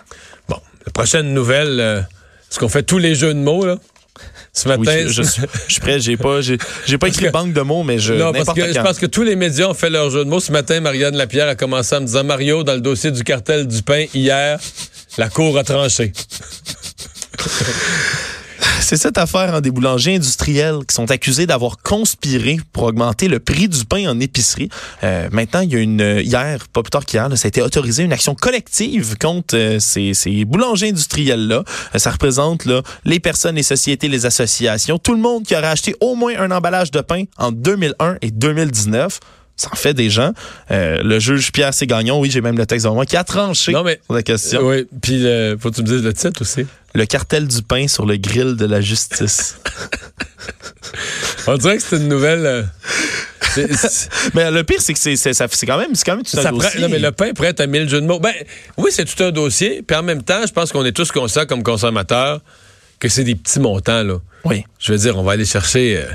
Bon, 0.49 0.59
la 0.85 0.91
prochaine 0.91 1.33
nouvelle, 1.33 2.07
est-ce 2.51 2.59
qu'on 2.59 2.69
fait 2.69 2.83
tous 2.83 2.99
les 2.99 3.15
jeux 3.15 3.35
de 3.35 3.39
mots, 3.39 3.65
là? 3.65 3.77
Ce 4.53 4.69
matin, 4.69 5.05
je, 5.07 5.23
suis 5.23 5.81
prêt. 5.81 5.99
J'ai 5.99 6.17
pas, 6.17 6.41
j'ai, 6.43 6.59
pas 6.99 7.09
écrit 7.09 7.31
banque 7.31 7.55
de 7.55 7.63
mots, 7.63 7.83
mais 7.83 7.99
je. 7.99 8.13
Non, 8.13 8.33
parce 8.33 8.53
que 8.53 8.73
je 8.73 8.81
pense 8.81 8.99
que 8.99 9.07
tous 9.07 9.23
les 9.23 9.37
médias 9.37 9.67
ont 9.67 9.75
fait 9.75 9.91
leur 9.91 10.11
jeu 10.11 10.25
de 10.25 10.31
mots. 10.31 10.41
Ce 10.41 10.53
matin, 10.53 10.81
Marianne 10.81 11.17
Lapierre 11.17 11.49
a 11.49 11.55
commencé 11.55 11.97
en 11.97 12.01
me 12.01 12.07
disant 12.07 12.25
Mario, 12.25 12.63
dans 12.63 12.75
le 12.75 12.81
dossier 12.81 13.11
du 13.11 13.25
cartel 13.25 13.67
du 13.67 13.83
pain 13.83 14.05
hier, 14.13 14.59
la 15.17 15.29
cour 15.31 15.57
a 15.57 15.65
tranché. 15.65 16.13
C'est 18.81 18.97
cette 18.97 19.19
affaire 19.19 19.55
hein, 19.55 19.61
des 19.61 19.71
boulangers 19.71 20.17
industriels 20.17 20.79
qui 20.87 20.95
sont 20.95 21.11
accusés 21.11 21.47
d'avoir 21.47 21.79
conspiré 21.79 22.59
pour 22.73 22.85
augmenter 22.85 23.29
le 23.29 23.41
prix 23.41 23.69
du 23.69 23.85
pain 23.85 24.09
en 24.09 24.21
épicerie. 24.21 24.69
Euh, 25.03 25.29
maintenant, 25.33 25.61
il 25.61 25.73
y 25.73 25.77
a 25.77 25.79
une 25.79 26.21
hier, 26.23 26.69
pas 26.73 26.83
plus 26.83 26.91
tard 26.91 27.05
qu'hier, 27.05 27.29
ça 27.37 27.47
a 27.47 27.49
été 27.49 27.63
autorisé 27.63 28.03
une 28.03 28.13
action 28.13 28.35
collective 28.35 29.17
contre 29.19 29.57
euh, 29.57 29.79
ces, 29.79 30.15
ces 30.15 30.45
boulangers 30.45 30.91
industriels 30.91 31.49
là. 31.49 31.65
Euh, 31.95 31.99
ça 31.99 32.11
représente 32.11 32.65
là 32.65 32.83
les 33.05 33.21
personnes, 33.21 33.57
les 33.57 33.63
sociétés, 33.63 34.09
les 34.09 34.27
associations, 34.27 34.99
tout 34.99 35.15
le 35.15 35.21
monde 35.21 35.45
qui 35.45 35.55
aurait 35.55 35.67
acheté 35.69 35.95
au 36.01 36.15
moins 36.15 36.35
un 36.39 36.51
emballage 36.51 36.91
de 36.91 37.01
pain 37.01 37.25
en 37.39 37.53
2001 37.53 38.17
et 38.23 38.31
2019 38.31 39.21
ça 39.63 39.71
en 39.73 39.77
fait 39.77 39.95
des 39.95 40.11
gens. 40.11 40.33
Euh, 40.71 41.03
le 41.03 41.19
juge 41.19 41.51
Pierre 41.53 41.73
Ségagnon, 41.75 42.21
oui, 42.21 42.31
j'ai 42.31 42.41
même 42.41 42.57
le 42.59 42.67
texte 42.67 42.85
devant 42.85 42.95
moi, 42.97 43.07
qui 43.07 43.17
a 43.17 43.25
tranché 43.25 43.73
Non, 43.73 43.83
mais- 43.85 44.01
sur 44.05 44.15
la 44.15 44.23
question. 44.23 44.61
Oui, 44.63 44.87
puis 45.01 45.27
euh, 45.27 45.57
faut 45.59 45.71
que 45.71 45.77
tu 45.77 45.83
me 45.83 45.87
dises 45.87 46.03
le 46.03 46.13
titre 46.13 46.43
aussi. 46.43 46.67
Le 46.95 47.07
cartel 47.07 47.47
du 47.49 47.63
pain 47.63 47.89
sur 47.89 48.05
le 48.05 48.17
grill 48.17 48.55
de 48.57 48.67
la 48.67 48.81
justice. 48.81 49.57
On 51.47 51.57
dirait 51.57 51.77
que 51.79 51.83
c'est 51.83 51.97
une 51.97 52.09
nouvelle. 52.09 52.45
euh, 52.47 52.63
Mais 54.35 54.51
le 54.51 54.63
pire, 54.65 54.81
c'est 54.81 54.93
que 54.95 54.99
c'est 54.99 55.67
quand 55.67 55.79
même, 55.79 55.95
c'est 55.95 56.05
quand 56.05 56.17
même 56.17 56.25
tout 56.25 56.39
un 56.39 56.43
ça 56.43 56.51
dossier. 56.51 56.71
prend- 56.71 56.81
non, 56.81 56.89
mais 56.89 56.99
le 56.99 57.13
pain 57.13 57.33
prête 57.35 57.61
à 57.61 57.67
mille 57.67 57.89
jeux 57.89 58.01
de 58.01 58.07
mots. 58.07 58.19
Ben, 58.21 58.33
oui, 58.79 58.91
c'est 58.93 59.05
tout 59.05 59.23
un 59.23 59.31
dossier. 59.31 59.83
Puis 59.83 59.97
en 59.97 60.03
même 60.03 60.23
temps, 60.23 60.41
je 60.47 60.53
pense 60.53 60.73
qu'on 60.73 60.85
est 60.85 60.93
tous 60.93 61.11
conscients 61.13 61.45
comme 61.47 61.63
consommateurs 61.63 62.41
que 62.99 63.09
c'est 63.09 63.25
des 63.25 63.35
petits 63.35 63.61
montants, 63.61 64.03
là. 64.05 64.19
Oui. 64.45 64.65
Je 64.79 64.93
veux 64.93 64.99
dire, 64.99 65.19
on 65.19 65.23
va 65.23 65.33
aller 65.33 65.45
chercher. 65.45 65.99
euh, 65.99 66.07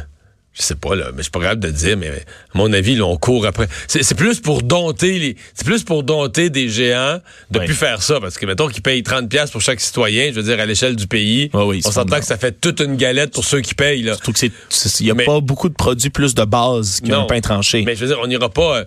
je 0.59 0.63
sais 0.63 0.75
pas, 0.75 0.95
là, 0.95 1.05
mais 1.11 1.17
je 1.17 1.23
suis 1.23 1.31
pas 1.31 1.39
capable 1.41 1.61
de 1.61 1.69
dire, 1.69 1.97
mais 1.97 2.07
à 2.09 2.57
mon 2.57 2.71
avis, 2.73 2.95
là, 2.95 3.05
on 3.05 3.15
court 3.17 3.45
après. 3.45 3.67
C'est 3.87 4.15
plus 4.15 4.39
pour 4.39 4.63
dompter 4.63 5.19
les. 5.19 5.35
C'est 5.53 5.65
plus 5.65 5.83
pour 5.83 6.01
dompter 6.03 6.49
des 6.49 6.67
géants 6.67 7.19
de 7.51 7.59
Oui. 7.59 7.65
plus 7.65 7.75
faire 7.75 8.01
ça. 8.01 8.19
Parce 8.19 8.37
que 8.37 8.45
mettons 8.47 8.67
qu'ils 8.67 8.81
payent 8.81 9.03
30$ 9.03 9.27
piastres 9.27 9.51
pour 9.51 9.61
chaque 9.61 9.79
citoyen, 9.79 10.29
je 10.31 10.35
veux 10.39 10.43
dire, 10.43 10.59
à 10.59 10.65
l'échelle 10.65 10.95
du 10.95 11.05
pays. 11.07 11.49
Oui, 11.53 11.63
oui, 11.63 11.81
on 11.85 11.91
s'entend 11.91 12.19
que 12.19 12.25
ça 12.25 12.37
fait 12.37 12.59
toute 12.59 12.79
une 12.79 12.95
galette 12.95 13.33
pour 13.33 13.43
ceux 13.45 13.61
qui 13.61 13.75
payent, 13.75 14.01
là. 14.01 14.13
Surtout 14.13 14.33
que 14.33 14.39
c'est, 14.39 14.51
il 15.01 15.05
y 15.07 15.11
a 15.11 15.13
Mais- 15.13 15.25
pas 15.25 15.39
beaucoup 15.41 15.69
de 15.69 15.75
produits 15.75 16.09
plus 16.09 16.33
de 16.33 16.43
base 16.43 17.01
qu'un 17.01 17.23
pain 17.25 17.39
tranché. 17.39 17.83
Mais 17.85 17.95
je 17.95 18.01
veux 18.01 18.07
dire, 18.07 18.19
on 18.23 18.27
n'ira 18.27 18.49
pas. 18.49 18.83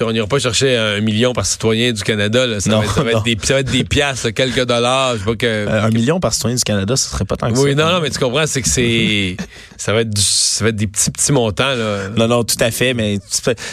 On 0.00 0.12
n'ira 0.12 0.26
pas 0.26 0.38
chercher 0.38 0.76
un 0.76 1.00
million 1.00 1.32
par 1.32 1.46
citoyen 1.46 1.92
du 1.92 2.02
Canada. 2.02 2.46
Là. 2.46 2.60
Ça, 2.60 2.70
Non, 2.70 2.78
va 2.80 2.84
être, 2.84 2.94
ça, 2.94 3.02
va 3.02 3.10
être 3.12 3.22
des, 3.22 3.38
ça 3.42 3.54
va 3.54 3.60
être 3.60 3.70
des 3.70 3.84
piastres, 3.84 4.30
quelques 4.32 4.64
dollars. 4.64 5.14
Je 5.14 5.18
sais 5.20 5.24
pas 5.24 5.36
que. 5.36 5.46
Euh, 5.46 5.82
un 5.84 5.90
million 5.90 6.18
par 6.20 6.32
citoyen 6.34 6.56
du 6.56 6.62
Canada, 6.64 6.96
ce 6.96 7.08
serait 7.10 7.24
pas 7.24 7.36
tant 7.36 7.52
que 7.52 7.58
oui, 7.58 7.74
ça. 7.76 7.84
non, 7.84 7.92
non, 7.92 8.00
mais 8.00 8.10
tu 8.10 8.18
comprends, 8.18 8.46
c'est 8.46 8.62
que 8.62 8.68
c'est. 8.68 9.36
ça, 9.76 9.92
va 9.92 10.00
être 10.00 10.10
du- 10.10 10.20
ça 10.22 10.64
va 10.64 10.70
être 10.70 10.76
des 10.76 10.86
petits, 10.86 11.10
petits 11.10 11.32
montants. 11.32 11.74
Là. 11.74 12.08
Non, 12.16 12.26
non, 12.28 12.44
tout 12.44 12.56
à 12.60 12.70
fait, 12.70 12.94
mais 12.94 13.18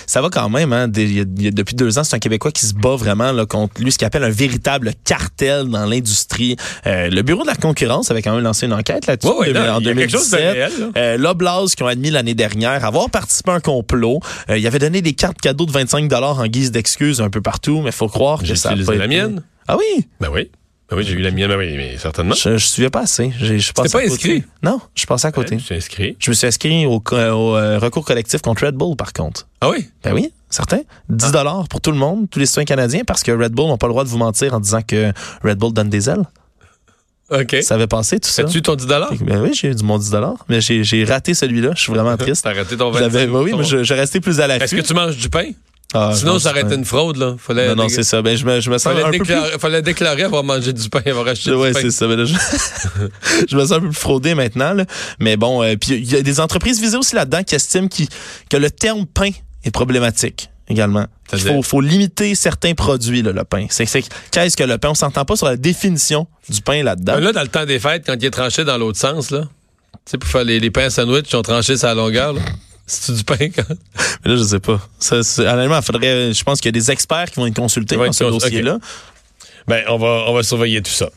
ça 0.05 0.21
va 0.21 0.29
quand 0.29 0.49
même. 0.49 0.73
Hein, 0.73 0.87
Des- 0.87 1.05
y 1.11 1.19
a- 1.21 1.25
il 1.37 1.43
y 1.43 1.47
a- 1.47 1.51
depuis 1.51 1.75
deux 1.75 1.97
ans, 1.97 2.03
c'est 2.03 2.15
un 2.15 2.19
Québécois 2.19 2.51
qui 2.51 2.65
se 2.65 2.73
bat 2.73 2.95
vraiment 2.95 3.31
là, 3.31 3.45
contre 3.45 3.81
lui, 3.81 3.91
ce 3.91 3.97
qu'il 3.97 4.05
appelle 4.05 4.23
un 4.23 4.29
véritable 4.29 4.93
cartel 5.05 5.67
dans 5.69 5.85
l'industrie. 5.85 6.55
Euh, 6.87 7.09
le 7.09 7.21
Bureau 7.21 7.43
de 7.43 7.47
la 7.47 7.55
concurrence 7.55 8.11
avait 8.11 8.21
quand 8.21 8.35
même 8.35 8.43
lancé 8.43 8.65
une 8.65 8.73
enquête 8.73 9.07
là-dessus 9.07 9.27
Ouais, 9.31 9.51
ouais, 9.51 9.57
en 9.57 9.73
non, 9.75 9.79
il 9.79 9.85
y 9.87 9.89
a 9.89 9.93
quelque 9.95 10.11
chose 10.11 10.29
de 10.29 10.37
2017. 10.37 10.53
réel, 10.53 10.71
là. 10.79 11.01
Euh, 11.01 11.17
Loblaws 11.17 11.67
qui 11.75 11.83
ont 11.83 11.87
admis 11.87 12.11
l'année 12.11 12.33
dernière 12.35 12.83
avoir 12.85 13.09
participé 13.09 13.51
à 13.51 13.55
un 13.55 13.59
complot. 13.59 14.19
Euh, 14.49 14.57
il 14.57 14.67
avait 14.67 14.79
donné 14.79 15.01
des 15.01 15.13
cartes 15.13 15.39
cadeaux 15.39 15.65
de 15.65 15.71
25 15.71 16.00
en 16.11 16.47
guise 16.47 16.71
d'excuses 16.71 17.21
un 17.21 17.29
peu 17.29 17.41
partout, 17.41 17.81
mais 17.81 17.91
faut 17.91 18.07
croire 18.07 18.39
que 18.39 18.45
J'ai 18.45 18.55
ça 18.55 18.69
a 18.69 18.71
utilisé 18.73 18.91
pas 18.91 18.97
la 18.97 19.05
été- 19.05 19.15
mienne. 19.15 19.43
Ah 19.67 19.77
oui? 19.77 20.07
Ben 20.19 20.29
oui. 20.31 20.49
Ben 20.89 20.97
oui, 20.97 21.03
j'ai 21.05 21.13
eu 21.13 21.19
la 21.21 21.31
mienne, 21.31 21.47
ben 21.47 21.57
oui, 21.57 21.73
mais 21.77 21.97
certainement. 21.97 22.35
Je, 22.35 22.57
je 22.57 22.65
suivais 22.65 22.89
pas 22.89 23.01
assez. 23.01 23.31
Je 23.39 23.71
passais 23.71 23.89
pas 23.89 24.01
côté. 24.01 24.11
inscrit? 24.11 24.43
Non, 24.61 24.81
je 24.93 25.05
passais 25.05 25.27
à 25.27 25.31
côté. 25.31 25.55
Ouais, 25.55 25.59
je 25.59 25.65
suis 25.65 25.75
inscrit. 25.75 26.17
Je 26.19 26.29
me 26.31 26.35
suis 26.35 26.47
inscrit 26.47 26.85
au, 26.85 27.01
euh, 27.13 27.79
recours 27.79 28.03
collectif 28.03 28.41
contre 28.41 28.65
Red 28.65 28.75
Bull, 28.75 28.97
par 28.97 29.13
contre. 29.13 29.47
Ah 29.61 29.69
oui? 29.69 29.87
Ben 30.03 30.13
oui, 30.13 30.33
certain. 30.49 30.79
10 31.07 31.27
Ah. 31.27 31.31
dollars 31.31 31.67
pour 31.69 31.79
tout 31.79 31.91
le 31.91 31.97
monde, 31.97 32.29
tous 32.29 32.39
les 32.39 32.45
citoyens 32.45 32.65
canadiens, 32.65 33.03
parce 33.07 33.23
que 33.23 33.31
Red 33.31 33.53
Bull 33.53 33.67
n'ont 33.67 33.77
pas 33.77 33.87
le 33.87 33.93
droit 33.93 34.03
de 34.03 34.09
vous 34.09 34.17
mentir 34.17 34.53
en 34.53 34.59
disant 34.59 34.81
que 34.85 35.13
Red 35.45 35.57
Bull 35.59 35.71
donne 35.71 35.89
des 35.89 36.09
ailes. 36.09 36.25
OK. 37.29 37.55
Ça 37.61 37.75
avait 37.75 37.87
passé, 37.87 38.19
tout 38.19 38.27
ça. 38.27 38.41
As-tu 38.41 38.61
ton 38.61 38.75
10 38.75 38.85
dollars? 38.87 39.13
Ben 39.21 39.41
oui, 39.41 39.51
j'ai 39.53 39.69
eu 39.71 39.75
mon 39.83 39.97
10 39.97 40.09
dollars, 40.09 40.45
mais 40.49 40.59
j'ai 40.59 41.05
raté 41.05 41.33
celui-là. 41.33 41.71
Je 41.77 41.81
suis 41.83 41.93
vraiment 41.93 42.17
triste. 42.17 42.43
T'as 42.43 42.53
raté 42.53 42.75
ton 42.75 42.91
J'avais, 42.91 43.27
25. 43.27 43.31
ben 43.31 43.39
oui, 43.41 43.53
mais 43.57 43.63
je, 43.63 43.83
je 43.85 43.93
restais 43.93 44.19
plus 44.19 44.41
à 44.41 44.47
Est-ce 44.49 44.59
l'affût. 44.59 44.75
que 44.81 44.81
tu 44.81 44.93
manges 44.93 45.15
du 45.15 45.29
pain? 45.29 45.51
Ah, 45.93 46.13
Sinon, 46.15 46.33
non, 46.33 46.39
ça 46.39 46.51
aurait 46.51 46.61
été 46.61 46.75
une 46.75 46.85
fraude, 46.85 47.17
là. 47.17 47.35
Fallait 47.37 47.67
Non, 47.69 47.83
non, 47.83 47.89
c'est 47.89 48.03
ça. 48.03 48.21
Ben, 48.21 48.37
je 48.37 48.45
me, 48.45 48.61
je 48.61 48.69
me 48.69 48.77
sens 48.77 48.93
Fallait, 48.93 49.01
un 49.03 49.11
peu 49.11 49.17
plus... 49.17 49.19
déclarer, 49.27 49.59
fallait 49.59 49.81
déclarer 49.81 50.23
avoir 50.23 50.43
mangé 50.43 50.71
du 50.71 50.89
pain, 50.89 51.01
avoir 51.05 51.27
acheté 51.27 51.51
Ouais, 51.51 51.69
du 51.69 51.73
pain. 51.73 51.79
c'est 51.81 51.91
ça. 51.91 52.07
Ben 52.07 52.15
là, 52.17 52.23
je... 52.25 52.33
je 53.49 53.55
me 53.57 53.61
sens 53.61 53.71
un 53.73 53.79
peu 53.81 53.87
plus 53.89 53.95
fraudé 53.99 54.33
maintenant. 54.33 54.73
Là. 54.73 54.85
Mais 55.19 55.35
bon, 55.35 55.61
euh, 55.63 55.75
puis 55.75 55.95
il 55.95 56.09
y 56.11 56.15
a 56.15 56.21
des 56.21 56.39
entreprises 56.39 56.79
visées 56.79 56.95
aussi 56.97 57.15
là-dedans 57.15 57.43
qui 57.43 57.55
estiment 57.55 57.87
qu'il- 57.89 58.07
que 58.49 58.55
le 58.57 58.71
terme 58.71 59.05
pain 59.05 59.31
est 59.65 59.71
problématique 59.71 60.49
également. 60.69 61.05
Il 61.33 61.39
faut, 61.39 61.61
faut 61.61 61.81
limiter 61.81 62.35
certains 62.35 62.73
produits, 62.73 63.21
là, 63.21 63.33
le 63.33 63.43
pain. 63.43 63.65
C'est, 63.69 63.85
qu'est-ce 64.31 64.55
que 64.55 64.63
le 64.63 64.77
pain? 64.77 64.89
On 64.91 64.95
s'entend 64.95 65.25
pas 65.25 65.35
sur 65.35 65.47
la 65.47 65.57
définition 65.57 66.25
du 66.47 66.61
pain 66.61 66.83
là-dedans. 66.83 67.13
Ben 67.15 67.19
Là, 67.25 67.31
dans 67.33 67.41
le 67.41 67.47
temps 67.49 67.65
des 67.65 67.79
fêtes, 67.79 68.03
quand 68.05 68.15
il 68.17 68.25
est 68.25 68.31
tranché 68.31 68.63
dans 68.63 68.77
l'autre 68.77 68.97
sens, 68.99 69.31
là, 69.31 69.41
tu 70.05 70.11
sais, 70.11 70.17
pour 70.17 70.29
faire 70.29 70.45
les, 70.45 70.59
les 70.61 70.71
pains 70.71 70.89
sandwich, 70.89 71.25
ils 71.31 71.35
ont 71.35 71.41
tranché 71.41 71.75
sa 71.75 71.93
longueur, 71.93 72.31
là. 72.33 72.41
C'est-tu 72.85 73.17
du 73.17 73.23
pain, 73.23 73.49
quand? 73.49 73.75
Mais 74.23 74.31
là, 74.31 74.37
je 74.37 74.43
sais 74.43 74.59
pas. 74.59 74.79
Ça, 74.99 75.23
c'est, 75.23 75.47
honnêtement, 75.47 75.77
il 75.77 75.83
faudrait, 75.83 76.33
je 76.33 76.43
pense 76.43 76.59
qu'il 76.59 76.67
y 76.67 76.73
a 76.77 76.79
des 76.79 76.91
experts 76.91 77.31
qui 77.31 77.39
vont 77.39 77.47
être 77.47 77.55
consultés 77.55 77.95
dans 77.95 78.11
ce 78.11 78.23
dossier-là. 78.25 78.79
Ben, 79.67 79.83
on 79.89 79.97
va, 79.97 80.25
on 80.27 80.33
va 80.33 80.43
surveiller 80.43 80.81
tout 80.81 80.91
ça. 80.91 81.09